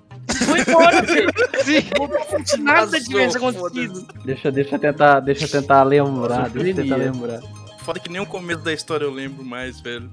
[0.45, 1.31] Foi embora, velho.
[1.65, 2.63] Sim.
[2.63, 4.07] Nada tivesse acontecido.
[4.25, 7.41] Deixa, deixa eu tentar, deixa eu tentar lembrar, deixa eu tentar lembrar.
[7.79, 10.09] Foda que nem o começo da história eu lembro mais, velho.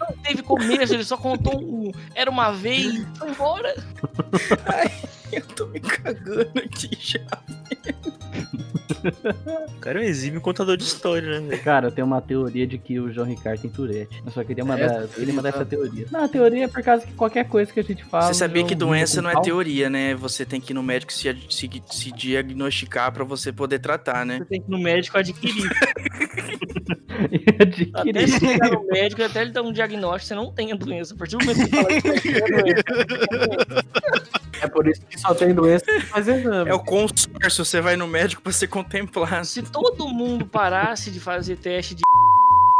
[0.00, 1.92] Não teve começo, ele só contou um.
[2.14, 3.74] Era uma vez, foi embora.
[5.32, 7.20] Eu tô me cagando aqui já.
[9.76, 11.56] O cara é um exímio contador de história, né?
[11.58, 14.22] Cara, eu tenho uma teoria de que o João Ricardo tem Tourette.
[14.24, 15.58] Eu só queria mandar, eu queria teoria, mandar tá?
[15.58, 16.06] essa teoria.
[16.10, 18.26] Não, a teoria é por causa que qualquer coisa que a gente fala.
[18.26, 20.14] Você sabia que doença não é teoria, né?
[20.14, 24.38] Você tem que ir no médico se, se, se diagnosticar pra você poder tratar, né?
[24.38, 25.70] Você tem que ir no médico adquirir.
[27.60, 27.92] Adquirir.
[27.94, 31.14] Até chegar no médico, até ele dar um diagnóstico, você não tem a doença.
[31.14, 33.84] A partir do momento que você fala que você tem a doença.
[34.62, 36.70] É por isso que só tem doença faz exame.
[36.70, 39.44] É o consórcio, você vai no médico pra ser contemplado.
[39.44, 42.02] Se todo mundo parasse de fazer teste de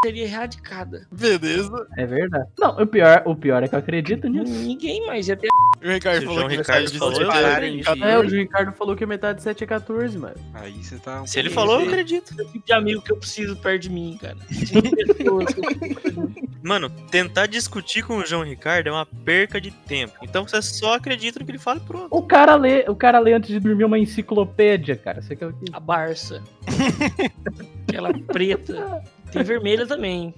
[0.05, 1.07] seria erradicada.
[1.13, 1.87] Beleza.
[1.99, 2.49] É verdade.
[2.59, 4.51] Não, o pior, o pior é que eu acredito nisso.
[4.51, 5.49] Ninguém mais ia ter.
[5.83, 9.05] O Ricardo falou que Ricardo falou, é pararem cada- de- É, o Ricardo falou que
[9.07, 10.35] metade de 7 é 14, mano.
[10.55, 11.23] Aí você tá.
[11.23, 11.89] um Se ele falou, eu assim.
[11.89, 12.31] acredito.
[12.33, 14.37] o tipo de amigo que eu preciso perto de mim, cara.
[14.49, 16.50] Pessoas que eu preciso perto de mim.
[16.63, 20.15] Mano, tentar discutir com o João Ricardo é uma perca de tempo.
[20.23, 22.09] Então você só acredita no que ele fala e pronto.
[22.11, 25.23] O cara lê, o cara lê antes de dormir uma enciclopédia, cara.
[25.23, 25.67] Você quer o quê?
[25.73, 26.43] A Barça.
[27.89, 29.03] Aquela preta.
[29.33, 30.35] Tem vermelha também.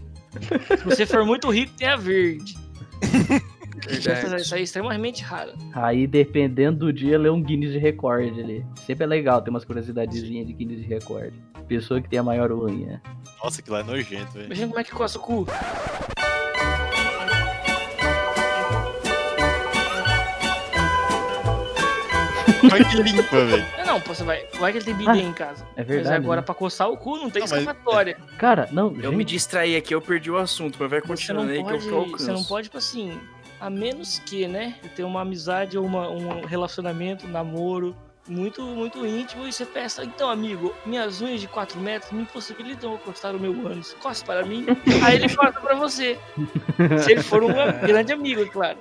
[0.79, 2.57] Se você for muito rico, tem a verde.
[3.91, 5.53] Isso aí é extremamente raro.
[5.75, 8.65] Aí, dependendo do dia, lê um Guinness de recorde ali.
[8.87, 11.35] Sempre é legal ter umas curiosidadezinhas de Guinness de recorde.
[11.67, 13.01] Pessoa que tem a maior unha.
[13.43, 14.47] Nossa, que lá é nojento, velho.
[14.47, 15.47] Imagina como é que coça o cu.
[22.61, 23.65] Como é que limpa, velho?
[23.87, 24.47] Não, pô, você vai.
[24.59, 25.65] Vai que ele tem bidê em casa.
[25.77, 26.17] É Mas verdade.
[26.17, 26.45] agora né?
[26.45, 28.17] pra coçar o cu não tem Não, mas- escapatória.
[28.39, 31.63] Cara, não, Eu me distraí aqui, eu perdi o assunto, mas vai continuando aí que
[31.63, 31.85] eu, pode.
[31.87, 32.25] que eu alcanço.
[32.25, 33.19] Você não pode, tipo assim.
[33.63, 34.75] A menos que, né?
[34.97, 37.95] Ter uma amizade ou uma- um relacionamento, um namoro
[38.29, 42.95] muito, muito íntimo e você pensa, então, amigo, minhas unhas de 4 metros me impossibilitam
[42.95, 43.95] encostar o meu ânus.
[44.01, 44.67] Costa para mim.
[45.15, 46.19] Aí ele corta pra você.
[47.05, 47.53] Se ele for um
[47.87, 48.79] grande amigo, é claro.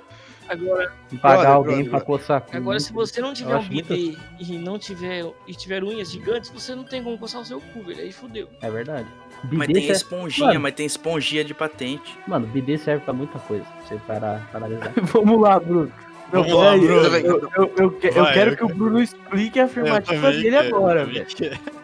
[0.48, 4.18] Agora, pagar Brother, alguém pra coçar agora se você não tiver um acho muito- bidê
[4.40, 7.84] e não tiver e tiver unhas gigantes, você não tem como coçar o seu cu,
[7.84, 8.00] velho.
[8.00, 8.48] Aí fudeu.
[8.60, 9.06] É verdade.
[9.50, 10.60] Mas tem serve- esponjinha, Mano.
[10.60, 12.18] mas tem esponjinha de patente.
[12.26, 13.64] Mano, bidê serve pra muita coisa.
[13.64, 14.92] pra Você parar, para analisar.
[15.02, 15.92] Vamos lá, Bruno.
[16.32, 17.16] Não, Vamos lá, Bruno.
[17.16, 18.68] Eu, eu, eu, eu Vai, quero eu que o.
[18.68, 21.26] Bruno explique a afirmativa dele quero, agora, velho.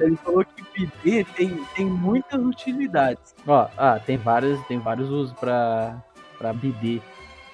[0.00, 3.34] Ele falou que BD tem, tem muitas utilidades.
[3.46, 5.96] Ó, ah, tem vários, tem vários usos pra,
[6.38, 7.00] pra bidê.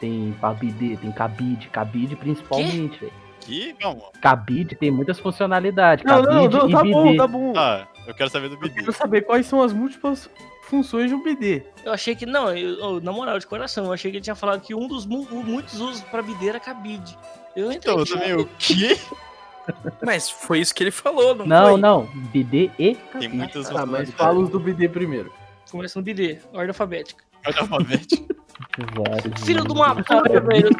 [0.00, 3.12] Tem pra bidê, tem cabide, cabide principalmente, velho.
[3.40, 3.74] Que?
[3.74, 4.02] Calma.
[4.20, 6.04] Cabide tem muitas funcionalidades.
[6.04, 6.92] Não, cabide não, não, e tá bidê.
[6.94, 7.52] bom, tá bom.
[7.56, 8.74] Ah, eu quero saber do Eu BD.
[8.80, 10.28] quero saber quais são as múltiplas
[10.62, 11.62] funções de um BD.
[11.84, 14.34] Eu achei que, não, eu- eu- na moral, de coração, eu achei que ele tinha
[14.34, 17.16] falado que um dos mu- muitos usos pra bidê era cabide.
[17.54, 18.20] Eu Então, eu em choque.
[18.20, 18.98] também, o quê?
[20.04, 21.80] Mas foi isso que ele falou, não, Não, foi?
[21.80, 22.04] não.
[22.32, 23.34] Bidê e Tem cabide.
[23.36, 25.32] muitas Ah, mas fala os do BD primeiro.
[25.70, 27.24] Começa no bidê, ordem alfabética.
[27.46, 28.34] Ordem alfabética.
[29.44, 30.70] Filho de uma puta, velho.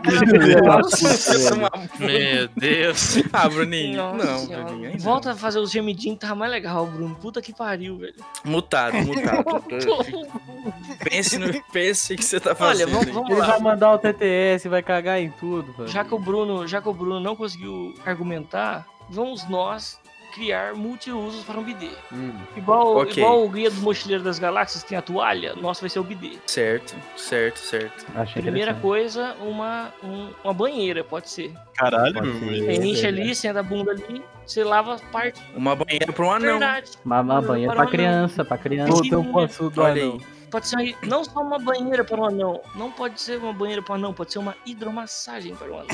[1.98, 3.16] Meu Deus.
[3.32, 3.96] Ah, Bruninho.
[3.96, 4.64] Nossa não, senhora.
[4.64, 4.92] Bruninho.
[4.92, 4.98] não.
[4.98, 7.14] Volta a fazer os gemidinhos, tava mais legal, Bruno.
[7.16, 8.14] Puta que pariu, velho.
[8.44, 9.44] Mutado, mutado.
[11.02, 12.90] pense no pense que você tá Olha, fazendo.
[12.92, 13.12] vamos, aí.
[13.12, 13.46] vamos Ele lá.
[13.46, 15.88] vai mandar o TTS, vai cagar em tudo, velho.
[15.88, 19.98] Já que o Bruno, já que o Bruno não conseguiu argumentar, vamos nós
[20.34, 21.90] criar multiusos para um bidê.
[22.12, 22.32] Hum.
[22.56, 23.22] Igual, Ok.
[23.22, 26.32] igual o guia do Mochileiro das Galáxias tem a toalha, nosso vai ser o bidê.
[26.46, 28.04] Certo, certo, certo.
[28.16, 31.52] Achei Primeira coisa, uma, um- uma banheira, pode ser.
[31.76, 32.62] Caralho, Pode ser.
[32.76, 35.40] Você enche ali, senta a bunda ali, você lava parte.
[35.54, 36.58] Uma banheira pra um anão.
[36.58, 36.90] Verdade.
[37.04, 37.90] Uma, uma Para banheira pra anão.
[37.92, 38.92] criança, pra criança.
[38.92, 40.20] Tô tão pançudo, Olha anão.
[40.54, 42.60] Pode ser uma- não só uma banheira para um anão.
[42.76, 45.88] Não pode ser uma banheira para um anão, pode ser uma hidromassagem para um anão.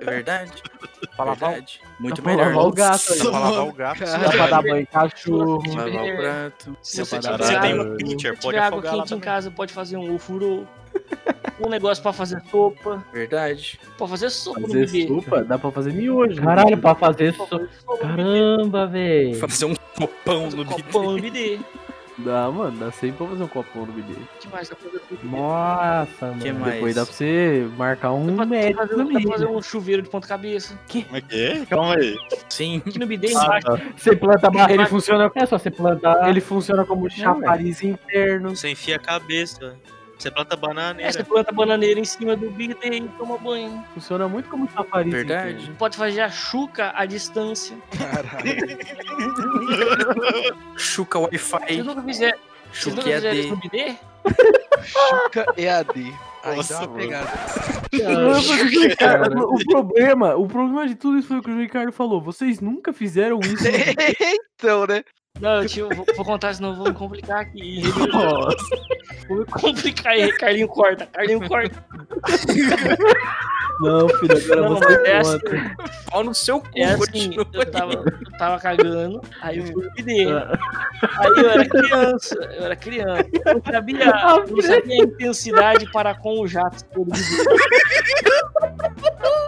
[0.00, 0.52] É verdade.
[1.16, 1.80] Pra lavar verdade.
[1.98, 2.46] Muito pra melhor.
[2.54, 3.68] lavar o gato Pra lavar mano.
[3.68, 3.98] o gato.
[4.04, 5.62] Dá pra dar banho em cachorro.
[5.68, 6.76] Se Lavar o prato.
[6.80, 9.08] Se Dá você pra tiver Você tem água, um tiver pode água afogar quente em
[9.08, 9.20] também.
[9.24, 10.64] casa, pode fazer um ofurô.
[11.64, 13.04] um negócio pra fazer sopa.
[13.12, 13.80] Verdade.
[13.98, 15.08] Pode fazer sopa no Fazer bidê.
[15.08, 16.40] sopa, dá pra fazer miojo.
[16.40, 17.98] Caralho, pra fazer sopa no bidê.
[18.00, 19.34] Caramba, velho.
[19.40, 21.58] Fazer um copão Fazer no um copão no bidê.
[22.18, 24.12] Dá, mano, dá sempre pra fazer um copão no BD.
[24.12, 25.26] O que mais dá pra fazer bidê?
[25.36, 26.38] Nossa, mano.
[26.42, 26.74] Que mais?
[26.74, 29.22] Depois dá pra você marcar um Dá pra médico fazer, dá também.
[29.22, 30.78] pra fazer um chuveiro de ponta cabeça.
[30.90, 31.64] Como é que é?
[31.66, 32.16] Calma aí.
[32.50, 32.82] Sim.
[32.86, 33.78] Aqui no bidê Ah, tá.
[33.96, 34.72] Você planta barra.
[34.72, 36.28] Ele funciona, É só você plantar.
[36.28, 38.50] ele funciona como chafariz interno.
[38.54, 39.74] Você enfia a cabeça.
[40.20, 41.24] Você planta É, você bananeira.
[41.24, 43.82] planta bananeira em cima do bidê e toma banho.
[43.94, 45.54] Funciona muito como chafariz Verdade.
[45.54, 45.76] interno.
[45.76, 47.74] Pode fazer a chuca à distância.
[50.76, 51.58] Chuca Wi-Fi.
[51.58, 52.38] Vocês nunca fizeram,
[52.70, 53.98] vocês nunca Chuca fizeram isso EAD.
[54.84, 56.14] Chuca EAD.
[56.42, 56.98] Aí Nossa, dá uma mano.
[57.00, 57.30] pegada.
[59.46, 62.20] O problema, o problema de tudo isso foi o que o Ricardo falou.
[62.20, 63.64] Vocês nunca fizeram isso.
[64.56, 65.02] então, né?
[65.40, 67.82] Não, eu tinha, vou, vou contar, senão eu vou me complicar aqui.
[68.12, 68.56] Nossa.
[69.28, 71.84] Vou me complicar aí, Carlinho corta, Carlinho corta.
[73.80, 75.38] Não, filho, agora Não, você é assim.
[76.10, 79.90] Pau no seu cu, é assim, eu tava, eu tava cagando, aí eu fui no
[79.92, 80.26] bidê.
[80.26, 83.26] Aí eu era criança, eu era criança.
[83.46, 84.04] Eu não sabia,
[84.46, 87.18] eu não sabia a intensidade para com o jato do bidê.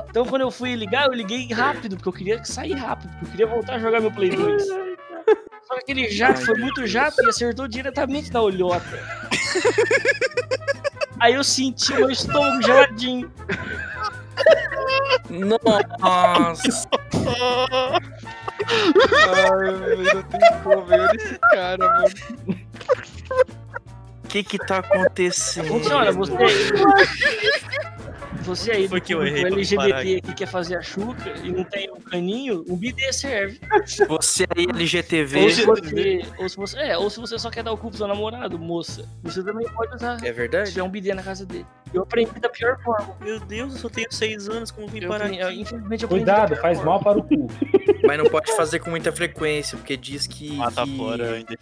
[0.08, 3.30] Então quando eu fui ligar, eu liguei rápido, porque eu queria sair rápido, porque eu
[3.30, 4.66] queria voltar a jogar meu Play 2.
[5.66, 8.82] Só que aquele jato foi muito jato e acertou diretamente na olhota.
[11.20, 13.30] Aí eu senti meu estômago geladinho.
[15.30, 16.88] Nossa.
[19.28, 20.86] Ai, velho, não tem como.
[20.90, 22.08] Olha esse cara, mano.
[24.24, 25.68] O que que tá acontecendo?
[25.68, 26.32] Funciona, você.
[28.42, 30.20] Você aí Foi que eu errei LGBT aqui.
[30.20, 33.60] que quer fazer a chuca e não tem um caninho, um bidê serve.
[34.08, 35.40] Você aí, LGTV.
[35.42, 37.88] Ou se você, ou se você, é, ou se você só quer dar o cu
[37.88, 40.18] pro seu namorado, moça, você também pode usar.
[40.24, 40.66] É verdade?
[40.68, 41.66] Se tiver um bidê na casa dele.
[41.94, 43.14] Eu aprendi da pior forma.
[43.20, 46.24] Meu Deus, eu só tenho seis anos, como vim Eu parar aprendi- infelizmente eu aprendi
[46.24, 46.92] da Cuidado, pior faz forma.
[46.92, 47.46] mal para o cu.
[48.04, 50.52] Mas não pode fazer com muita frequência, porque diz que.
[50.56, 51.54] Mata que- fora ainda.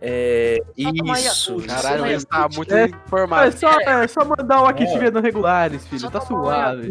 [0.00, 0.58] É.
[0.76, 1.56] Isso.
[1.66, 2.86] Caralho, ele tá muito É.
[2.86, 3.48] informado.
[3.48, 4.98] É só, é só mandar uma kit É.
[4.98, 6.00] vendo regulares, filho.
[6.00, 6.88] Só Tá suave.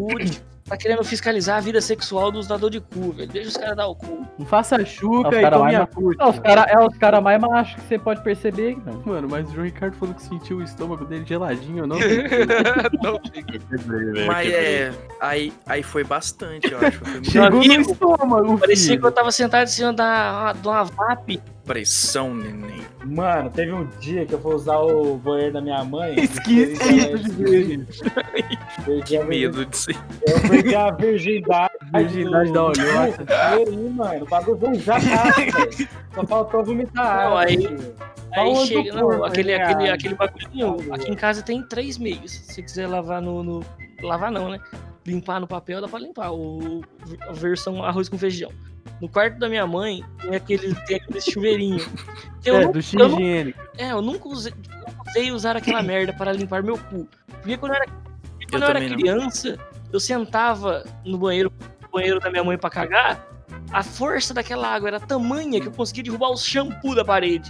[0.71, 3.29] Tá querendo fiscalizar a vida sexual dos dador de cu, velho.
[3.29, 4.25] Deixa os caras dar o cu.
[4.39, 6.23] Não faça É chuca os e tome a curta.
[6.23, 9.03] É os caras é os cara mais machos que você pode perceber, mano.
[9.05, 11.97] Mano, mas o João Ricardo falou que sentiu o estômago dele geladinho, não?
[13.03, 13.19] Não
[14.25, 14.93] Mas é.
[15.19, 16.99] Aí, aí foi bastante, eu acho.
[16.99, 19.11] Foi muito Chegou no estômago, Parecia que eu filho.
[19.11, 21.41] tava sentado em cima da, de uma VAP.
[21.65, 22.81] Pressão, neném.
[23.05, 26.15] Mano, teve um dia que eu fui usar o banheiro da minha mãe.
[26.19, 27.87] Esquisito de ver.
[28.85, 29.95] Virgem- Medo de ser.
[30.27, 31.73] eu perdi a virgindade.
[31.93, 33.25] Virgindade da olhota.
[33.29, 35.89] E aí, mano, o bagulho já tá, velho.
[36.13, 37.45] Só faltou vomitar Não, água.
[37.45, 37.67] aí-.
[38.33, 40.77] Aí Aonde chega, não, corpo aquele, aquele, aquele bagulhinho.
[40.93, 42.31] Aqui em casa tem três meios.
[42.31, 43.65] Se você quiser lavar no, no-
[44.01, 44.59] Lavar não, né?
[45.05, 46.31] Limpar no papel dá pra limpar.
[46.31, 46.81] O,
[47.27, 48.51] a versão arroz com feijão.
[49.01, 51.85] No quarto da minha mãe tem aquele, tem aquele chuveirinho.
[52.45, 52.81] Eu É, não- do eu
[53.19, 53.59] higiênico.
[53.77, 57.07] É, eu nunca usei, nunca usei usar aquela merda para limpar meu cu.
[57.27, 57.85] Porque quando eu era,
[58.49, 58.97] quando eu era também não.
[58.97, 59.57] criança,
[59.91, 61.51] eu sentava no banheiro,
[61.81, 63.27] no banheiro da minha mãe pra cagar,
[63.71, 67.49] a força daquela água era tamanha que eu conseguia derrubar o shampoo da parede.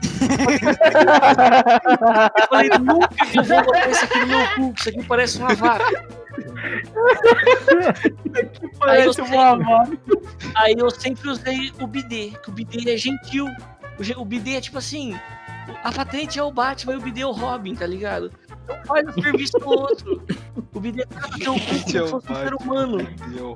[2.37, 5.37] eu falei, nunca que eu vou botar isso aqui no meu cu, isso aqui parece
[5.39, 6.05] uma vaca.
[8.81, 9.83] Aí eu, Parece uma avó.
[10.55, 13.47] Aí eu sempre usei o bidê, que o bidê é gentil.
[13.99, 15.17] O, o bidê é tipo assim,
[15.83, 18.31] a patente é o Batman e o bidê é o Robin, tá ligado?
[18.67, 20.23] Não faz o serviço do outro.
[20.73, 22.97] O bidê trata seu cu como se fosse um ser humano.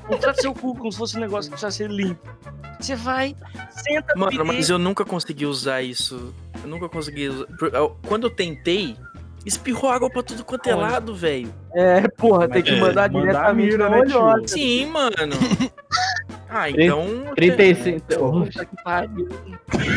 [0.09, 2.27] Não trata seu cu como se fosse um negócio que precisa ser limpo.
[2.79, 3.35] Você vai,
[3.69, 4.43] senta no Mano, bidê.
[4.43, 6.33] mas eu nunca consegui usar isso.
[6.61, 7.45] Eu nunca consegui usar.
[8.07, 8.97] Quando eu tentei,
[9.45, 11.53] espirrou água pra tudo quanto é lado, velho.
[11.73, 14.47] É, porra, tem que É, mandar mandar diretamente mira, na né.
[14.47, 15.11] Sim, mano.
[16.49, 17.05] Ah, então.
[17.35, 19.27] 35, Puta que pariu.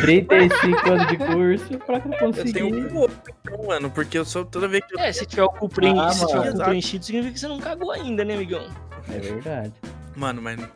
[0.03, 2.53] 35 anos de curso pra Eu conseguir.
[2.53, 4.99] tenho um pouco, então, mano, porque eu sou toda vez que eu.
[5.01, 7.49] É, se tiver o cu, preen- Ah, se tiver o cu preenchido, significa que você
[7.49, 8.67] não cagou ainda, né, amigão?
[9.09, 9.73] É verdade.
[10.19, 10.69] Mano, mas não,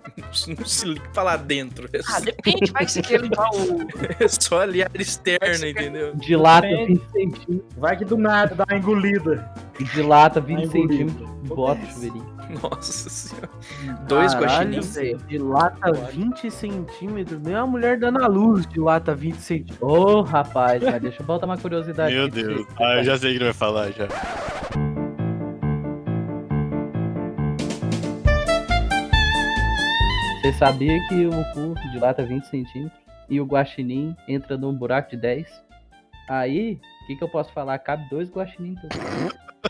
[0.56, 1.88] não se liga pra lá dentro.
[1.92, 3.80] É Ah, só, depende, vai que você quer limpar o.
[4.22, 6.14] é só ali a área externa, entendeu?
[6.14, 6.92] Dilata Depende.
[6.94, 7.76] 20 centímetros.
[7.76, 9.50] Vai que do nada dá uma engolida.
[9.94, 10.92] Dilata 20 Tá engolido.
[10.92, 11.30] centímetros.
[11.48, 12.32] Bota o chuveirinho.
[12.62, 13.48] Nossa senhora.
[14.06, 14.94] Dois guaxinins.
[15.26, 17.40] Dilata 20 centímetros.
[17.42, 19.78] Nem a mulher dando a luz dilata 20 centímetros.
[19.82, 22.14] Ô, rapaz, mas deixa eu botar uma curiosidade.
[22.14, 22.64] Meu Deus.
[22.78, 24.06] Ah, eu já sei o que ele vai falar já.
[30.42, 35.16] Você sabia que o cu dilata 20 centímetros e o guaxinim entra num buraco de
[35.16, 35.46] 10?
[36.28, 37.78] Aí, o que, que eu posso falar?
[37.78, 38.72] Cabe dois guaxinim.
[38.72, 38.88] Então.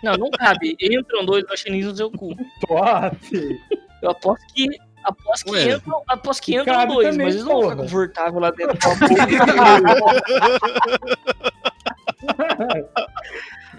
[0.02, 0.74] Não, não cabe.
[0.80, 2.34] Entram dois guaxinins no seu cu.
[2.66, 3.60] Top!
[4.00, 4.66] Eu aposto que.
[5.04, 8.40] Aposto que entram, aposto que entram Cabe dois, também, mas eles não vão ficar confortável
[8.40, 8.78] lá dentro.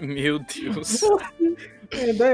[0.00, 1.00] Meu Deus.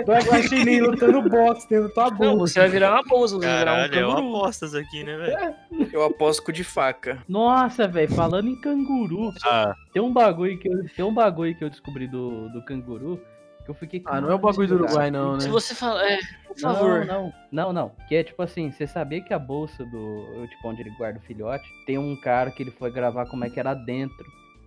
[0.05, 2.47] Dois guaxinim lutando boxe dentro da tua Não, boca.
[2.49, 4.37] você vai virar uma bolsa, você vai virar um Caralho, é canguru.
[4.37, 5.89] apostas aqui, né, velho?
[5.93, 7.23] Eu aposto com o de faca.
[7.29, 11.65] Nossa, velho, falando em canguru, Ah, tem um bagulho que eu, tem um bagulho que
[11.65, 13.21] eu descobri do, do canguru
[13.65, 15.41] que eu fiquei Ah, não é o bagulho do Uruguai, não, né?
[15.41, 16.03] Se você falar.
[16.11, 16.17] É,
[16.49, 17.05] por Não, favor.
[17.05, 17.93] não, não, não.
[18.09, 20.47] Que é tipo assim, você sabia que a bolsa do.
[20.49, 23.51] Tipo, onde ele guarda o filhote, tem um cara que ele foi gravar como é
[23.51, 24.25] que era dentro.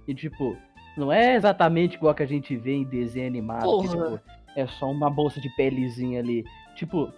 [0.07, 0.55] E tipo,
[0.95, 3.61] não é exatamente igual que a gente vê em desenho animado.
[3.61, 3.87] Que, Porra.
[3.87, 4.19] tipo,
[4.55, 6.43] é só uma bolsa de pelezinha ali.
[6.75, 7.11] Tipo,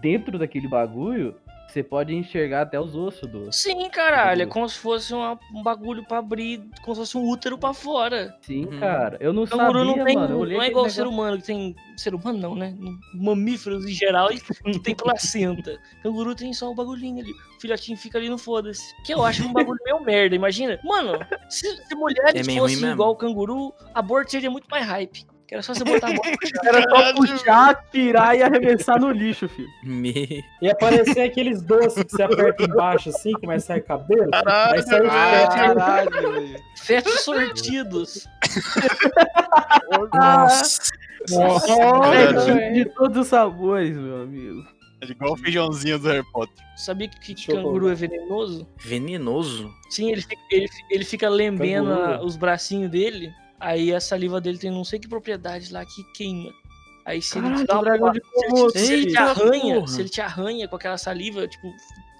[0.00, 1.34] dentro daquele bagulho,
[1.68, 3.50] você pode enxergar até os ossos do.
[3.50, 4.42] Sim, caralho.
[4.42, 7.72] É como se fosse uma- um bagulho pra abrir, como se fosse um útero pra
[7.72, 8.36] fora.
[8.42, 8.78] Sim, Uhum.
[8.78, 9.16] cara.
[9.20, 10.14] Eu não Canguru sabia, não tem.
[10.16, 10.28] mano.
[10.38, 11.74] Não é igual o negócio- ser humano, que tem.
[11.96, 12.74] Ser humano não, né?
[13.14, 15.78] Mamíferos em geral que tem placenta.
[16.02, 17.32] Canguru tem só o bagulhinho ali.
[17.56, 18.94] O filhotinho fica ali no foda-se.
[19.04, 20.78] Que eu acho um bagulho meio merda, imagina.
[20.84, 21.18] Mano,
[21.48, 25.24] se, se mulheres É fossem igual o canguru, aborto seria muito mais hype.
[25.52, 26.22] Que era só você botar a chão.
[26.64, 29.68] Era só puxar, tirar e arremessar no lixo, filho.
[29.84, 30.42] Me...
[30.62, 34.30] E aparecer aqueles doces que você aperta embaixo assim, que vai sair cabelo.
[34.30, 35.54] Vai sair Ah, feto.
[35.54, 36.60] Caralho, velho.
[36.74, 38.26] Fetos sortidos.
[40.14, 40.82] Nossa.
[41.30, 42.72] É, Caralho.
[42.74, 44.66] de todos os sabores, meu amigo.
[45.02, 46.64] É igual o feijãozinho do Harry Potter.
[46.76, 48.66] Sabia que, que canguru é venenoso?
[48.78, 49.70] Venenoso?
[49.90, 52.24] Sim, ele fica, ele, ele fica lambendo Canguru.
[52.24, 53.34] os bracinhos dele.
[53.62, 56.50] Aí a saliva dele tem não sei que propriedade lá que queima.
[57.04, 58.72] Aí se ele te dá uma dragão de se ele, Komodo.
[58.72, 59.86] te- se ele te Eita, arranha, porra.
[59.86, 61.72] se ele te arranha com aquela saliva, tipo,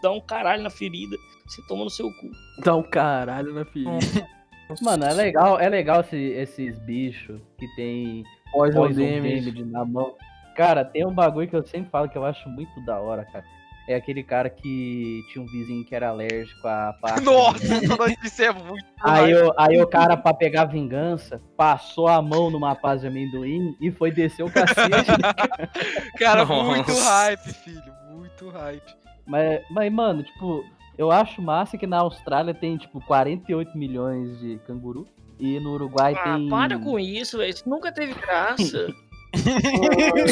[0.03, 1.17] dá um caralho na ferida,
[1.47, 2.31] você toma no seu cu.
[2.65, 3.91] Dá um caralho na ferida.
[4.81, 10.15] Mano, é legal, é legal esse- esses bichos que tem Poison Poison damage na mão.
[10.57, 13.45] Cara, tem um bagulho que eu sempre falo que eu acho muito da hora, cara.
[13.89, 17.21] É aquele cara que tinha um vizinho que era alérgico à pasta.
[17.21, 18.85] Nossa, notícia é muito.
[19.03, 23.77] Aí, o, aí o cara, pra pegar vingança, passou a mão numa pasta de amendoim
[23.81, 25.11] e foi descer o cacete.
[26.19, 26.65] Cara, Nossa.
[26.65, 27.93] muito hype, filho.
[28.11, 28.95] Muito hype.
[29.27, 30.65] mas, mas, mano, tipo,
[30.97, 35.07] eu acho massa que na Austrália tem, tipo, 48 milhões de canguru.
[35.41, 36.49] E no Uruguai Ah, tem.
[36.49, 37.51] para com isso, velho.
[37.51, 38.87] Isso nunca teve graça.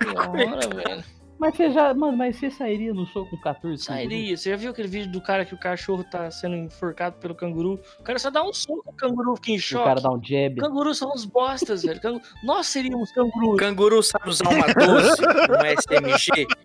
[0.00, 1.04] Senhora, velho.
[1.42, 1.92] Mas você já.
[1.92, 4.08] Mano, mas você sairia no soco com 14 canguru?
[4.08, 4.36] Sairia.
[4.36, 7.80] Você já viu aquele vídeo do cara que o cachorro tá sendo enforcado pelo canguru?
[7.98, 9.84] O cara só dá um soco, o canguru fica em O choque.
[9.84, 10.54] cara dá um jab.
[10.56, 12.00] Cangurus são uns bostas, velho.
[12.00, 13.58] Cangu- Nós seríamos cangurus.
[13.58, 16.46] Canguru sabe usar uma 12, um SMG?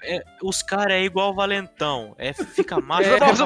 [0.00, 2.14] É, os caras é igual o Valentão.
[2.18, 3.08] É, fica macho.
[3.08, 3.40] É, pra mais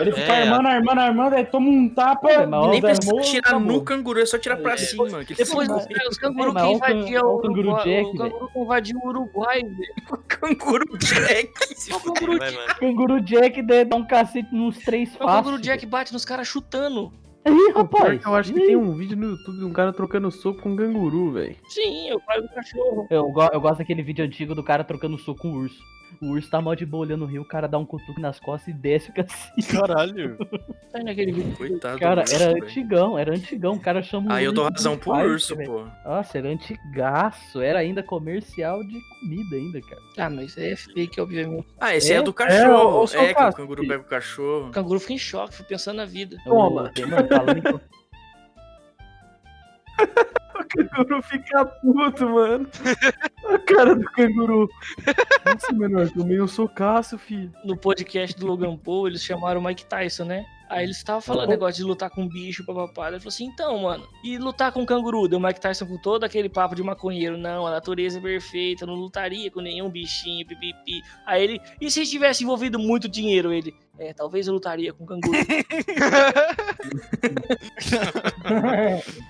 [0.00, 0.42] Ele fica É.
[0.42, 2.30] armando, armando, armando, aí toma um tapa.
[2.30, 3.72] É, mas E nem precisa Damon, tirar acabou.
[3.72, 5.24] no canguru, é só tirar pra cima.
[5.24, 7.74] que ele Depois os, É, mas que o invadiam olha o canguru.
[7.84, 10.22] Jack, o canguru que invadiu o Uruguai, velho.
[10.28, 11.50] Canguru Jack.
[11.94, 12.52] O canguru, Vai.
[12.80, 15.58] Canguru Jack dá dá um cacete nos três o canguru.
[15.60, 17.12] Jack bate nos caras chutando.
[17.46, 18.20] Ih, rapaz.
[18.26, 20.76] eu acho que tem um vídeo no YouTube de um cara trocando soco com um
[20.76, 21.56] canguru, velho.
[21.68, 23.06] Sim, eu paro do cachorro.
[23.08, 25.78] Eu, eu gosto daquele vídeo antigo do cara trocando soco com o urso.
[26.20, 28.40] O urso tá mó de boa olhando o rio, o cara dá um cutuque nas
[28.40, 29.66] costas e desce o cacete.
[29.72, 30.36] Caralho.
[30.90, 31.54] Tá naquele vídeo.
[31.54, 31.98] Coitado.
[31.98, 32.64] Cara, urso, era velho.
[32.64, 33.72] antigão, era antigão.
[33.74, 35.84] O cara chama o Aí eu dou razão pro fight, urso, pô.
[36.02, 37.60] Nossa, era antigaço.
[37.60, 40.00] Era ainda comercial de comida ainda, cara.
[40.16, 41.66] Ah, mas é fake, obviamente.
[41.78, 42.22] Ah, esse é, É?
[42.22, 43.00] do cachorro.
[43.00, 44.68] ô, É, seu que o canguru pega o cachorro.
[44.68, 46.38] O canguru fica em choque, fica pensando na vida.
[46.42, 46.56] Toma.
[46.56, 46.70] Ô,
[47.06, 47.80] Mano, falando em...
[50.54, 52.68] O canguru fica puto, mano.
[53.46, 54.68] A cara do canguru.
[55.44, 57.52] Nossa, menor, tomei um socaço, filho.
[57.64, 60.44] No podcast do Logan Paul, eles chamaram o Mike Tyson, né?
[60.68, 63.08] Aí eles estavam falando negócio de lutar com bicho, papapá.
[63.08, 65.26] Ele falou assim, então, mano, e lutar com canguru?
[65.26, 67.38] Deu o Mike Tyson com todo aquele papo de maconheiro.
[67.38, 71.02] Não, a natureza é perfeita, não lutaria com nenhum bichinho, pipipi.
[71.24, 73.50] Aí ele, e se tivesse envolvido muito dinheiro?
[73.50, 75.36] Ele, é, talvez eu lutaria com canguru.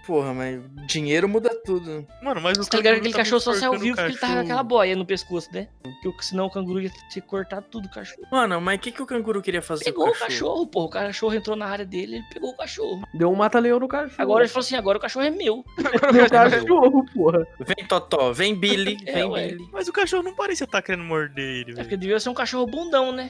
[0.06, 2.06] Porra, mas dinheiro muda tudo.
[2.22, 4.34] Mano, mas o Tá ligado aquele tá cachorro só saiu o vivo porque ele tava
[4.34, 5.68] com aquela boia no pescoço, né?
[6.02, 8.26] Porque senão o canguru ia ter cortado tudo o cachorro.
[8.30, 10.28] Mano, mas o que, que o canguru queria fazer com Pegou o o cachorro?
[10.28, 10.86] cachorro, porra.
[10.86, 13.02] O cachorro entrou na área dele, ele pegou o cachorro.
[13.14, 14.14] Deu um mata-leão no cachorro.
[14.18, 15.64] Agora ele falou assim: agora o cachorro é meu.
[16.12, 17.46] Meu cachorro, porra.
[17.60, 19.48] Vem Totó, vem Billy, É, vem ué.
[19.48, 19.68] Billy.
[19.72, 22.66] Mas o cachorro não parecia estar querendo morder ele, É porque devia ser um cachorro
[22.66, 23.28] bundão, né?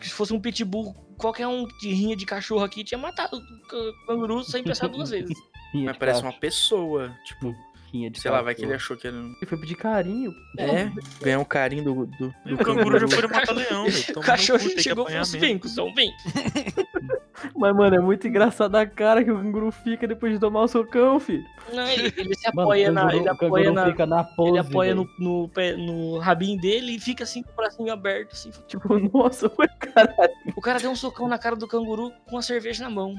[0.00, 4.06] Se fosse um pitbull, qualquer um de rinha de cachorro aqui tinha matado o ca-
[4.06, 5.36] canguru sem pensar duas vezes.
[5.74, 7.14] Mas parece uma pessoa.
[7.24, 7.54] Tipo,
[7.92, 9.16] rinha de sei lá, vai que ele achou que era.
[9.16, 10.34] Ele foi pedir carinho.
[10.58, 10.90] É,
[11.22, 13.86] ganhar um carinho do, do, do O canguru já foi matar leão.
[14.16, 16.10] O cachorro chegou e falou apanhar assim: vem, cuzão, vem.
[17.54, 20.68] Mas, mano, é muito engraçado a cara que o canguru fica depois de tomar o
[20.68, 21.44] socão, filho.
[21.72, 23.14] Não, ele, ele se Mano, apoia o na.
[23.14, 23.86] Ele apoia na.
[23.86, 27.50] fica na pose, Ele apoia no, no, pé- no rabinho dele e fica assim com
[27.52, 28.32] o bracinho aberto.
[28.32, 28.50] Assim.
[28.66, 30.32] Tipo, nossa, ué, caralho.
[30.56, 33.14] O cara deu um socão na cara do canguru com a cerveja na mão.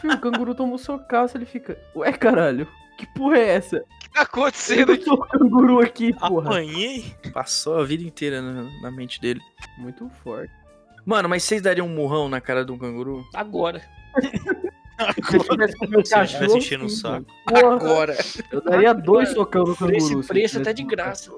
[0.00, 1.76] Filho, o canguru toma um socaço, ele fica.
[1.94, 2.68] Ué, caralho.
[2.96, 3.76] Que porra é essa?
[3.78, 5.04] O que tá acontecendo Eu aqui?
[5.04, 6.46] sou o canguru aqui, porra.
[6.50, 7.14] Apanhei?
[7.32, 9.40] Passou a vida inteira na, na mente dele.
[9.78, 10.52] Muito forte.
[11.04, 13.24] Mano, mas vocês dariam um murrão na cara de um canguru?
[13.34, 13.80] Agora.
[15.28, 17.26] Se eu tivesse com meu eu cachorro, enchendo o saco.
[17.46, 18.16] Porra, Agora.
[18.50, 19.96] eu daria dois socão no Por canguru.
[19.98, 21.30] esse se eu preço, até de graça.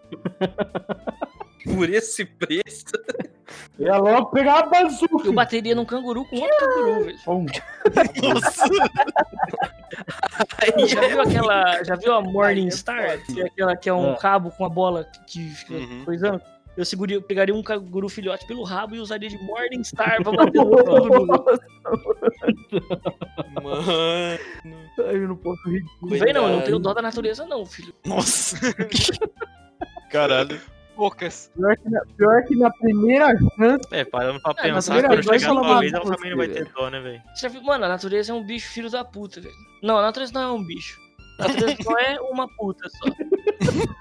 [1.65, 2.87] Por esse preço.
[3.79, 5.27] Eu ia logo pegar a bazuca.
[5.27, 7.19] Eu bateria num canguru com outro canguru, velho.
[7.25, 7.47] Pum.
[10.87, 11.85] Já viu aquela.
[11.85, 13.19] Já viu a Morning Star?
[13.25, 16.03] Que é aquela que é um cabo com a bola que fica Uhum.
[16.05, 16.41] coisando?
[16.77, 20.59] Eu seguraria, pegaria um canguru filhote pelo rabo e usaria de Morning Star pra bater
[20.65, 21.27] no canguru.
[23.61, 23.83] Mano.
[23.91, 25.83] Ai, eu não posso rir.
[26.03, 27.93] Não vem não, eu não tenho dó da natureza não, filho.
[28.07, 28.57] Nossa.
[30.11, 30.61] Caralho.
[30.99, 31.49] Poucas.
[31.55, 33.87] Pior que, na, pior que na primeira chance.
[33.93, 37.01] É, parando pra É, pensar, quando vai chegar ela também não vai ter dó, né,
[37.01, 37.23] velho?
[37.65, 39.55] Mano, a natureza é um bicho filho da puta, velho.
[39.81, 41.01] Não, a natureza não é um bicho.
[41.39, 43.11] A natureza só é uma puta só.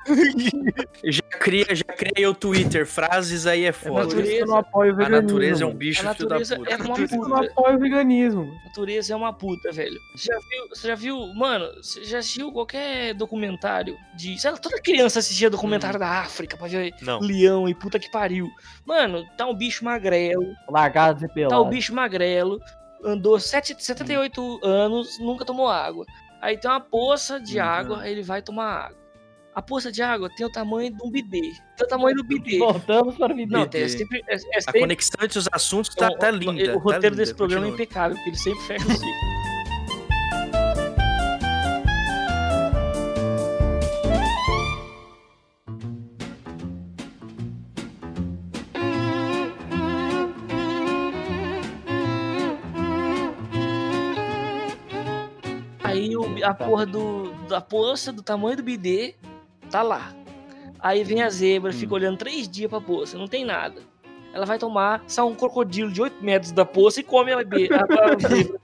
[1.04, 2.86] Já cria, já criei o Twitter.
[2.86, 4.08] Frases aí é foda.
[4.22, 5.22] que eu não apoio o A veganismo.
[5.28, 6.70] natureza é um bicho A filho da natureza puta.
[6.72, 7.52] é uma eu não puta.
[7.52, 8.42] apoio o veganismo.
[8.62, 10.00] A natureza é uma puta, velho.
[10.16, 14.36] Você já viu, você já viu, mano, você já assistiu qualquer documentário de.
[14.44, 17.20] Lá, toda criança assistia documentário da África pra ver Não.
[17.20, 18.50] leão e puta que pariu.
[18.86, 21.70] Mano, tá um bicho magrelo, Largados e tá o pelados.
[21.70, 22.60] bicho magrelo,
[23.04, 26.06] andou sete- 78 anos, nunca tomou água.
[26.42, 27.64] Aí tem uma poça de Uhum.
[27.66, 28.98] água, aí ele vai tomar água.
[29.56, 31.42] A poça de água tem o tamanho de um bidê.
[31.76, 32.60] Tem o tamanho do bidê.
[32.60, 33.52] Voltamos para o vídeo.
[33.58, 36.74] Não, tem, é sempre, é, é A sempre- conexão entre os assuntos tá, tá linda.
[36.74, 37.84] O, tá roteiro linda, desse programa é continua.
[37.86, 39.37] impecável, porque ele sempre fecha o ciclo.
[56.50, 59.16] A porra do, da poça, do tamanho do bidê,
[59.70, 60.14] tá lá.
[60.80, 63.82] Aí vem a zebra, fica olhando três dias pra poça, não tem nada.
[64.34, 67.70] Ela vai tomar, sai um crocodilo de 8 metros da poça e come a, be-
[67.72, 67.84] a,
[68.14, 68.60] a zebra.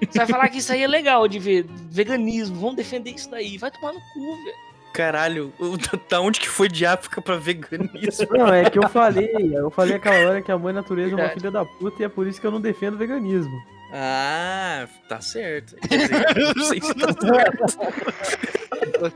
[0.00, 3.56] Você vai falar que isso aí é legal de ver, veganismo, vamos defender isso daí.
[3.58, 4.70] Vai tomar no cu, velho.
[4.92, 5.52] Caralho,
[6.08, 8.26] da onde que foi de África pra veganismo?
[8.30, 11.28] Não, é que eu falei, eu falei aquela hora que a mãe natureza é uma
[11.30, 13.52] filha da puta e é por isso que eu não defendo o veganismo.
[13.92, 15.76] Ah, tá certo.
[15.88, 17.12] Quer dizer, não sei se tá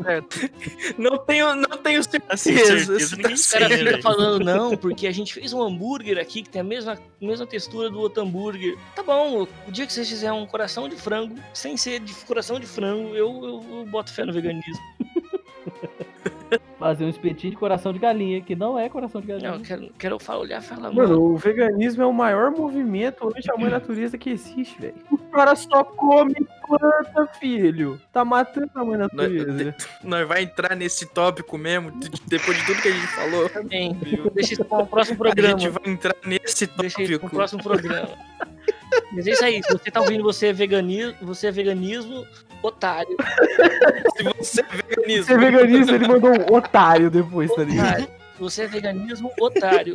[0.02, 0.50] certo.
[0.98, 2.32] Não tenho, não tenho certeza.
[2.32, 4.02] Assim, certeza se tá O cara tem, né, velho?
[4.02, 7.88] falando, não, porque a gente fez um hambúrguer aqui que tem a mesma, mesma textura
[7.88, 8.76] do outro hambúrguer.
[8.94, 12.58] Tá bom, o dia que vocês fizerem um coração de frango, sem ser de coração
[12.58, 14.82] de frango, eu, eu, eu boto fé no veganismo.
[16.78, 19.52] Fazer um espetinho de coração de galinha, que não é coração de galinha.
[19.52, 21.22] Não, quero, quero falar, olhar e falar, Mano, mano.
[21.22, 24.94] o veganismo é o maior movimento anti a mãe natureza que existe, velho.
[25.34, 26.32] O cara só come
[26.64, 28.00] planta, filho.
[28.12, 29.74] Tá matando a mãe natureza.
[30.04, 33.48] Nós vai entrar nesse tópico mesmo, de- depois de tudo que a gente falou.
[33.48, 33.94] Também.
[34.32, 35.58] Deixa isso para o próximo A programa.
[35.58, 37.36] gente vai entrar nesse Deixa isso pro tópico.
[37.36, 38.08] próximo programa.
[39.12, 42.26] Mas é isso aí, se você tá ouvindo você é veganismo, você é veganismo,
[42.62, 43.16] otário.
[44.16, 45.24] Se você é veganismo.
[45.24, 48.08] Você é veganista, ele mandou um otário depois, tá ligado?
[48.38, 49.94] você é veganismo, otário.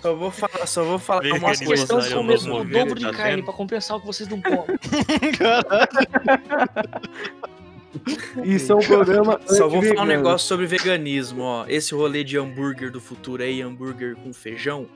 [0.00, 1.82] Só vou falar, só vou falar uma Veganismo, coisa.
[1.82, 3.44] Questão de comer o dobro de tá carne vendo?
[3.44, 4.66] pra compensar o que vocês não comem.
[8.44, 11.64] Isso é um programa Só vou falar um negócio sobre veganismo, ó.
[11.66, 14.86] Esse rolê de hambúrguer do futuro aí, hambúrguer com feijão,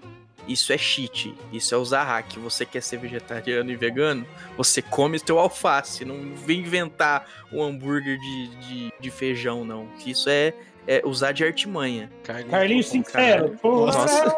[0.51, 1.33] isso é cheat.
[1.53, 2.37] Isso é usar hack.
[2.39, 4.27] Você quer ser vegetariano e vegano?
[4.57, 6.05] Você come seu alface.
[6.05, 9.89] Não vem inventar um hambúrguer de, de, de feijão, não.
[10.05, 10.53] Isso é,
[10.87, 12.11] é usar de artimanha.
[12.25, 13.57] Carlinhos sincero.
[13.63, 13.87] pô.
[13.87, 14.37] Nossa.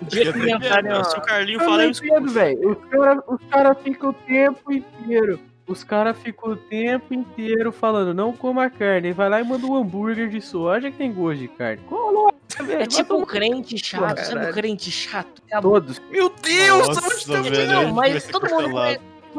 [0.00, 1.82] O dia que inventarem, ó, Se o Carlinho fala,
[2.32, 2.70] velho.
[2.70, 5.40] Os caras cara ficam o tempo inteiro.
[5.68, 9.08] Os caras ficam o tempo inteiro falando, não coma carne.
[9.08, 11.82] Aí vai lá e manda um hambúrguer de soja que tem gosto de carne.
[11.86, 12.82] Coloca, velho.
[12.82, 15.42] É tipo um crente chato, sabe um crente chato?
[15.60, 16.00] todos.
[16.10, 16.88] Meu Deus!
[16.88, 17.70] Nossa, tá velho.
[17.70, 18.70] Não, mas todo mundo,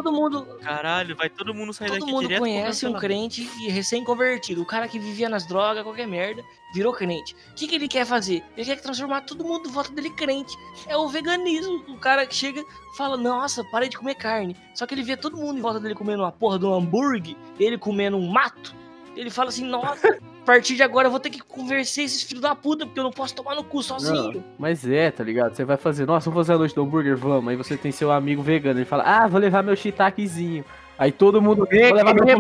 [0.02, 3.70] todo mundo, Caralho, vai todo mundo sair todo daqui mundo direto conhece um crente e
[3.70, 4.62] recém-convertido.
[4.62, 6.42] O cara que vivia nas drogas, qualquer merda,
[6.74, 7.36] virou crente.
[7.52, 8.42] O que, que ele quer fazer?
[8.56, 10.56] Ele quer transformar todo mundo em volta dele crente.
[10.88, 11.84] É o veganismo.
[11.90, 12.64] O cara que chega
[12.98, 14.56] fala, nossa, parei de comer carne.
[14.74, 17.36] Só que ele vê todo mundo em volta dele comendo uma porra de um hambúrguer,
[17.60, 18.74] ele comendo um mato.
[19.16, 20.18] Ele fala assim, nossa,
[20.50, 23.12] partir de agora eu vou ter que conversar esses filhos da puta, porque eu não
[23.12, 24.34] posso tomar no cu sozinho.
[24.34, 25.56] Não, mas é, tá ligado?
[25.56, 27.48] Você vai fazer, nossa, vamos fazer a noite do hambúrguer, vamos.
[27.50, 30.66] Aí você tem seu amigo vegano, ele fala, ah, vou levar meu shiitakezinho.
[30.98, 31.66] Aí todo mundo,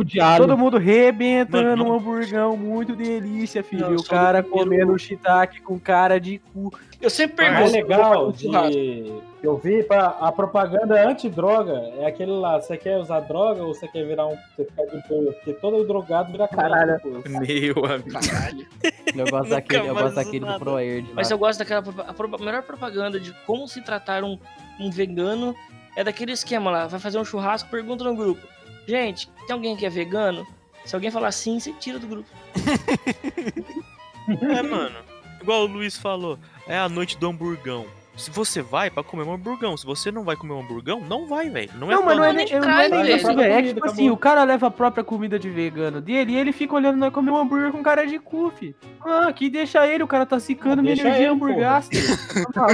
[0.03, 0.41] de alho.
[0.41, 3.85] todo mundo rebentando Mano, um hamburgão, muito delícia, filho.
[3.85, 6.73] Não, e o cara comendo o shiitake com cara de cu.
[6.99, 7.93] Eu sempre O mais pergunto.
[7.93, 13.63] legal de eu vi pra, a propaganda anti-droga é aquele lá, você quer usar droga
[13.63, 14.35] ou você quer virar um.
[14.55, 15.31] Você ficar de boa?
[15.33, 16.99] Porque todo drogado vira Caralho.
[17.03, 17.81] Meu amigo.
[18.11, 18.67] Caralho.
[19.15, 20.59] Eu gosto daquele, eu gosto daquele do.
[20.59, 21.05] ProAir.
[21.13, 21.33] Mas lá.
[21.35, 24.37] eu gosto daquela propa- a pro- a melhor propaganda de como se tratar um,
[24.79, 25.55] um vegano
[25.95, 26.87] é daquele esquema lá.
[26.87, 28.45] Vai fazer um churrasco, pergunta no grupo.
[28.87, 30.45] Gente, tem alguém que é vegano?
[30.85, 32.29] Se alguém falar sim, você tira do grupo.
[34.29, 34.95] É, mano.
[35.41, 36.37] Igual o Luiz falou,
[36.67, 37.85] é a noite do hamburgão.
[38.19, 41.25] Se você vai pra comer um hamburgão, se você não vai comer um hamburgão, não
[41.25, 41.71] vai, velho.
[41.75, 43.53] Não é Não, mas não é nem, de não é nem isso, velho.
[43.53, 46.75] É tipo assim, o cara leva a própria comida de vegano dele e ele fica
[46.75, 48.75] olhando nós comer um hambúrguer com cara de cu, fi.
[49.01, 51.95] Ah, que deixa ele, o cara tá secando minha Deixa energia ele, hamburgasta.
[52.53, 52.67] Tá?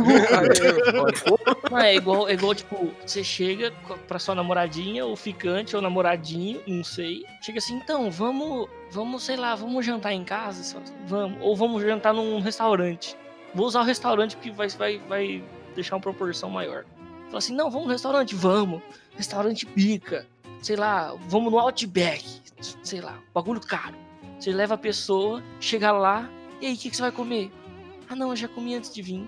[1.69, 3.71] Não, é igual, é igual, tipo, você chega
[4.07, 7.23] pra sua namoradinha, ou ficante, ou namoradinho, não sei.
[7.41, 10.81] Chega assim, então, vamos, vamos, sei lá, vamos jantar em casa?
[11.05, 11.37] Vamos.
[11.41, 13.15] Ou vamos jantar num restaurante.
[13.55, 15.43] Vou usar o restaurante porque vai, vai, vai
[15.73, 16.85] deixar uma proporção maior.
[17.27, 18.35] Fala assim, não, vamos no restaurante?
[18.35, 18.81] Vamos.
[19.15, 20.27] Restaurante pica.
[20.61, 22.41] Sei lá, vamos no Outback.
[22.83, 23.95] Sei lá, bagulho caro.
[24.39, 26.29] Você leva a pessoa, chega lá,
[26.61, 27.51] e aí, o que, que você vai comer?
[28.09, 29.27] Ah, não, eu já comi antes de vir.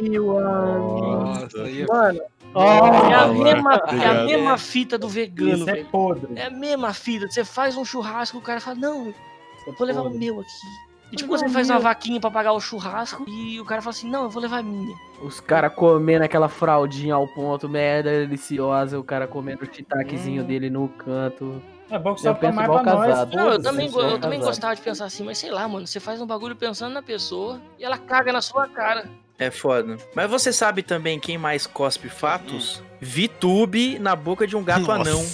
[0.00, 1.10] Meu amigo.
[1.10, 2.20] Nossa, aí é Mano,
[2.54, 6.32] É a, mano, mesma, é a mesma fita do vegano, Isso é podre.
[6.36, 7.28] É a mesma fita.
[7.28, 10.89] Você faz um churrasco, o cara fala, não, é vou levar o meu aqui.
[11.12, 14.08] E tipo, você faz uma vaquinha pra pagar o churrasco e o cara fala assim,
[14.08, 14.96] não, eu vou levar a minha.
[15.20, 20.70] Os caras comendo aquela fraldinha ao ponto, merda deliciosa, o cara comendo o shiitakezinho dele
[20.70, 21.60] no canto.
[21.90, 23.08] É bom que só pra mais pra nós.
[23.08, 23.36] casado.
[23.36, 25.86] Não, eu também, eu sou eu também gostava de pensar assim, mas sei lá, mano,
[25.86, 29.10] você faz um bagulho pensando na pessoa e ela caga na sua cara.
[29.36, 29.96] É foda.
[30.14, 32.82] Mas você sabe também quem mais cospe fatos?
[33.00, 35.10] Vitube na boca de um gato Nossa.
[35.10, 35.26] anão.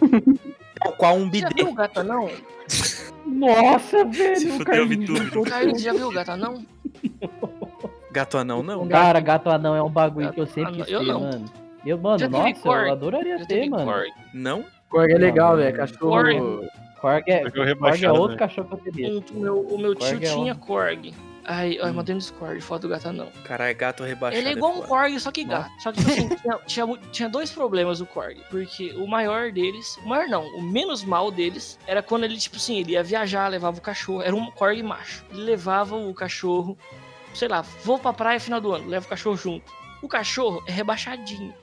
[0.98, 1.62] Qual um Você já bidê.
[1.64, 2.30] viu o gato anão?
[3.26, 4.36] Nossa, velho.
[4.36, 5.42] Se o fudeu, Vitube.
[5.50, 6.64] Carlinhos, você já viu o gato anão?
[8.12, 8.86] Gato anão, não.
[8.88, 11.44] Cara, gato anão é um bagulho que eu Gato sempre anão, quis eu ter, mano.
[11.84, 13.92] Eu, mano, Já nossa, eu adoraria Já ter, teve mano.
[14.32, 14.64] Não?
[14.88, 15.70] Korg é legal, velho.
[15.70, 15.76] não.
[15.86, 16.10] Cachorro.
[16.10, 16.70] Korg.
[17.00, 18.36] Korg é, Korg é outro né?
[18.38, 19.18] cachorro que eu teria.
[19.18, 21.14] O meu, o meu tio Korg é tinha um- Korg.
[21.46, 23.30] Aí, ó, eu mandei no Discord, foto do gato anão.
[23.44, 24.40] Caralho, gato rebaixado.
[24.40, 24.82] Ele é igual um.
[24.82, 25.70] Korg, só que gato.
[25.78, 28.40] Só que, tipo assim, tinha, tinha, tinha dois problemas o Korg.
[28.50, 32.56] Porque o maior deles, o maior não, o menos mal deles, era quando ele, tipo
[32.56, 34.22] assim, ele ia viajar, levava o cachorro.
[34.22, 35.24] Era um Korg macho.
[35.30, 36.78] Ele levava o cachorro,
[37.34, 39.72] sei lá, vou pra praia final do ano, leva o cachorro junto.
[40.00, 41.54] O cachorro é rebaixadinho.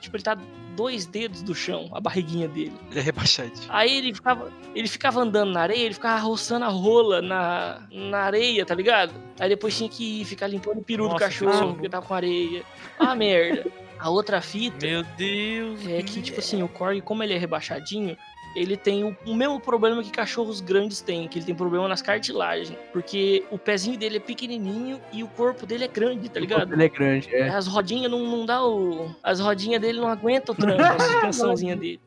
[0.00, 0.36] Tipo, ele tá
[0.74, 2.72] dois dedos do chão, a barriguinha dele.
[2.90, 3.66] Ele é rebaixadinho.
[3.68, 8.18] Aí ele ficava, ele ficava andando na areia, ele ficava roçando a rola na, na
[8.18, 9.12] areia, tá ligado?
[9.38, 11.72] Aí depois tinha que ir ficar limpando o peru do Nossa, cachorro, cachorro.
[11.74, 12.62] porque tava com areia.
[12.98, 13.64] Ah, merda.
[13.98, 15.86] A outra fita Meu Deus.
[15.86, 18.16] é que, tipo assim, o Korg, como ele é rebaixadinho,
[18.54, 22.00] ele tem o, o mesmo problema que cachorros grandes têm, que ele tem problema nas
[22.00, 22.76] cartilagens.
[22.92, 26.72] Porque o pezinho dele é pequenininho e o corpo dele é grande, tá ligado?
[26.72, 27.48] Ele é grande, é.
[27.48, 29.14] As rodinhas não, não dá o.
[29.22, 32.00] As rodinhas dele não aguentam o tranco, a suspensãozinha dele.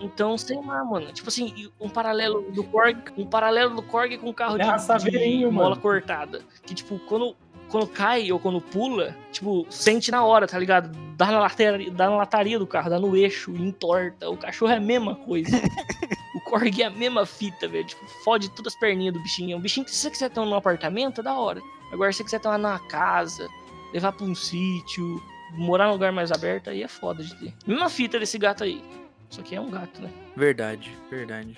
[0.00, 1.12] Então, sei lá, mano.
[1.12, 2.96] Tipo assim, um paralelo do Korg.
[3.16, 6.42] Um paralelo do Korg com um carro É de, de mola cortada.
[6.64, 7.36] Que, tipo, quando.
[7.68, 10.90] Quando cai ou quando pula, tipo, sente na hora, tá ligado?
[11.16, 14.30] Dá na, lataria, dá na lataria do carro, dá no eixo, entorta.
[14.30, 15.50] O cachorro é a mesma coisa.
[16.34, 17.84] o Korg é a mesma fita, velho.
[17.84, 19.56] Tipo, fode todas as perninhas do bichinho.
[19.56, 21.60] Um bichinho que se você quiser ter um apartamento, é da hora.
[21.92, 23.46] Agora, se você quiser ter uma numa casa,
[23.92, 27.54] levar pra um sítio, morar num lugar mais aberto, aí é foda de ter.
[27.66, 28.82] Mesma fita desse gato aí.
[29.30, 30.10] Só que é um gato, né?
[30.36, 31.56] Verdade, verdade.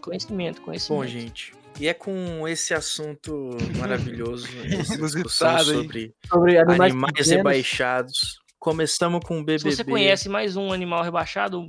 [0.00, 1.00] Conhecimento, conhecimento.
[1.00, 1.52] Bom, gente.
[1.80, 4.46] E é com esse assunto maravilhoso,
[4.78, 8.38] essa discussão sobre Sobre animais, animais rebaixados.
[8.58, 9.70] Começamos com o BBB.
[9.70, 11.66] Se você conhece mais um animal rebaixado,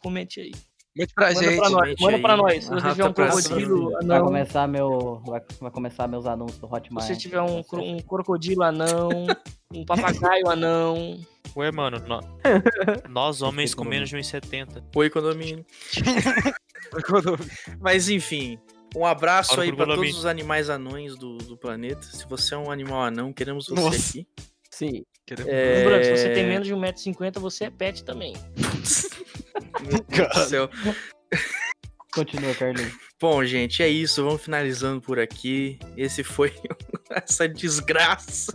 [0.00, 0.52] comente aí.
[0.96, 1.56] Mande pra Manda gente.
[1.58, 2.22] pra nós, manda aí.
[2.22, 2.64] pra nós.
[2.64, 5.22] Se você tiver um crocodilo Vai anão, começar meu.
[5.26, 7.06] Vai, vai começar meus anúncios do se Hotmart.
[7.06, 9.08] você tiver um, um crocodilo anão,
[9.72, 11.20] um papagaio anão,
[11.56, 12.20] Ué, mano, nó-
[13.10, 14.82] nós homens com menos de 1,70.
[14.94, 15.64] Oi, condomínio.
[17.80, 18.58] Mas enfim,
[18.96, 19.96] um abraço Fala aí condomínio.
[19.96, 22.02] todos os animais anões do, do planeta.
[22.02, 24.10] Se você é um animal anão, queremos você Nossa.
[24.10, 24.26] aqui.
[24.70, 25.04] Sim.
[25.46, 25.78] É...
[25.78, 28.34] lembrando, se você tem menos de 1,50m, você é pet também.
[29.82, 30.70] Meu Deus do céu.
[32.12, 32.94] Continua, Carlinhos.
[33.20, 34.24] Bom, gente, é isso.
[34.24, 35.78] Vamos finalizando por aqui.
[35.96, 36.52] Esse foi
[37.10, 38.52] essa desgraça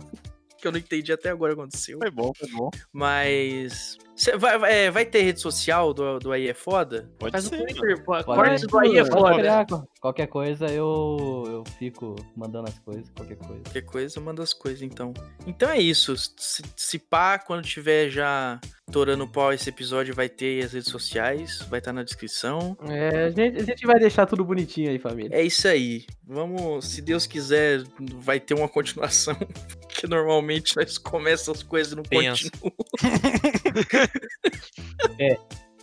[0.58, 1.98] que eu não entendi até agora o que aconteceu.
[1.98, 2.70] Foi bom, foi bom.
[2.92, 3.98] Mas.
[4.16, 7.10] Cê vai, vai, é, vai ter rede social do, do Aí é Foda?
[7.18, 7.64] Pode Faz o ser.
[7.64, 8.12] Twitter, pô.
[8.12, 9.86] Pode- Corte do aí é Pode foda.
[10.00, 13.62] Qualquer coisa eu, eu fico mandando as coisas, qualquer coisa.
[13.62, 15.12] Qualquer coisa, manda as coisas, então.
[15.46, 16.14] Então é isso.
[16.16, 18.60] Se, se pá, quando tiver já
[18.92, 22.76] torando pau esse episódio, vai ter as redes sociais, vai estar na descrição.
[22.88, 25.34] É, a, gente, a gente vai deixar tudo bonitinho aí, família.
[25.34, 26.04] É isso aí.
[26.26, 27.82] Vamos, se Deus quiser,
[28.16, 29.34] vai ter uma continuação.
[29.96, 32.50] Que normalmente nós começamos as coisas e não Pensa.
[32.50, 32.72] continua.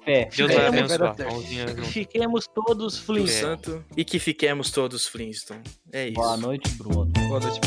[0.08, 1.16] É, Deus É, vai abençoar.
[1.86, 3.32] Fiquemos todos Do flins.
[3.32, 3.86] santo.
[3.96, 5.62] E que fiquemos todos Flintstone.
[5.92, 6.16] É isso.
[6.16, 7.06] boa noite, Bruno.
[7.06, 7.60] Boa noite.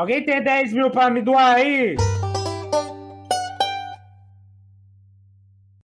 [0.00, 1.94] Alguém tem 10 mil pra me doar aí?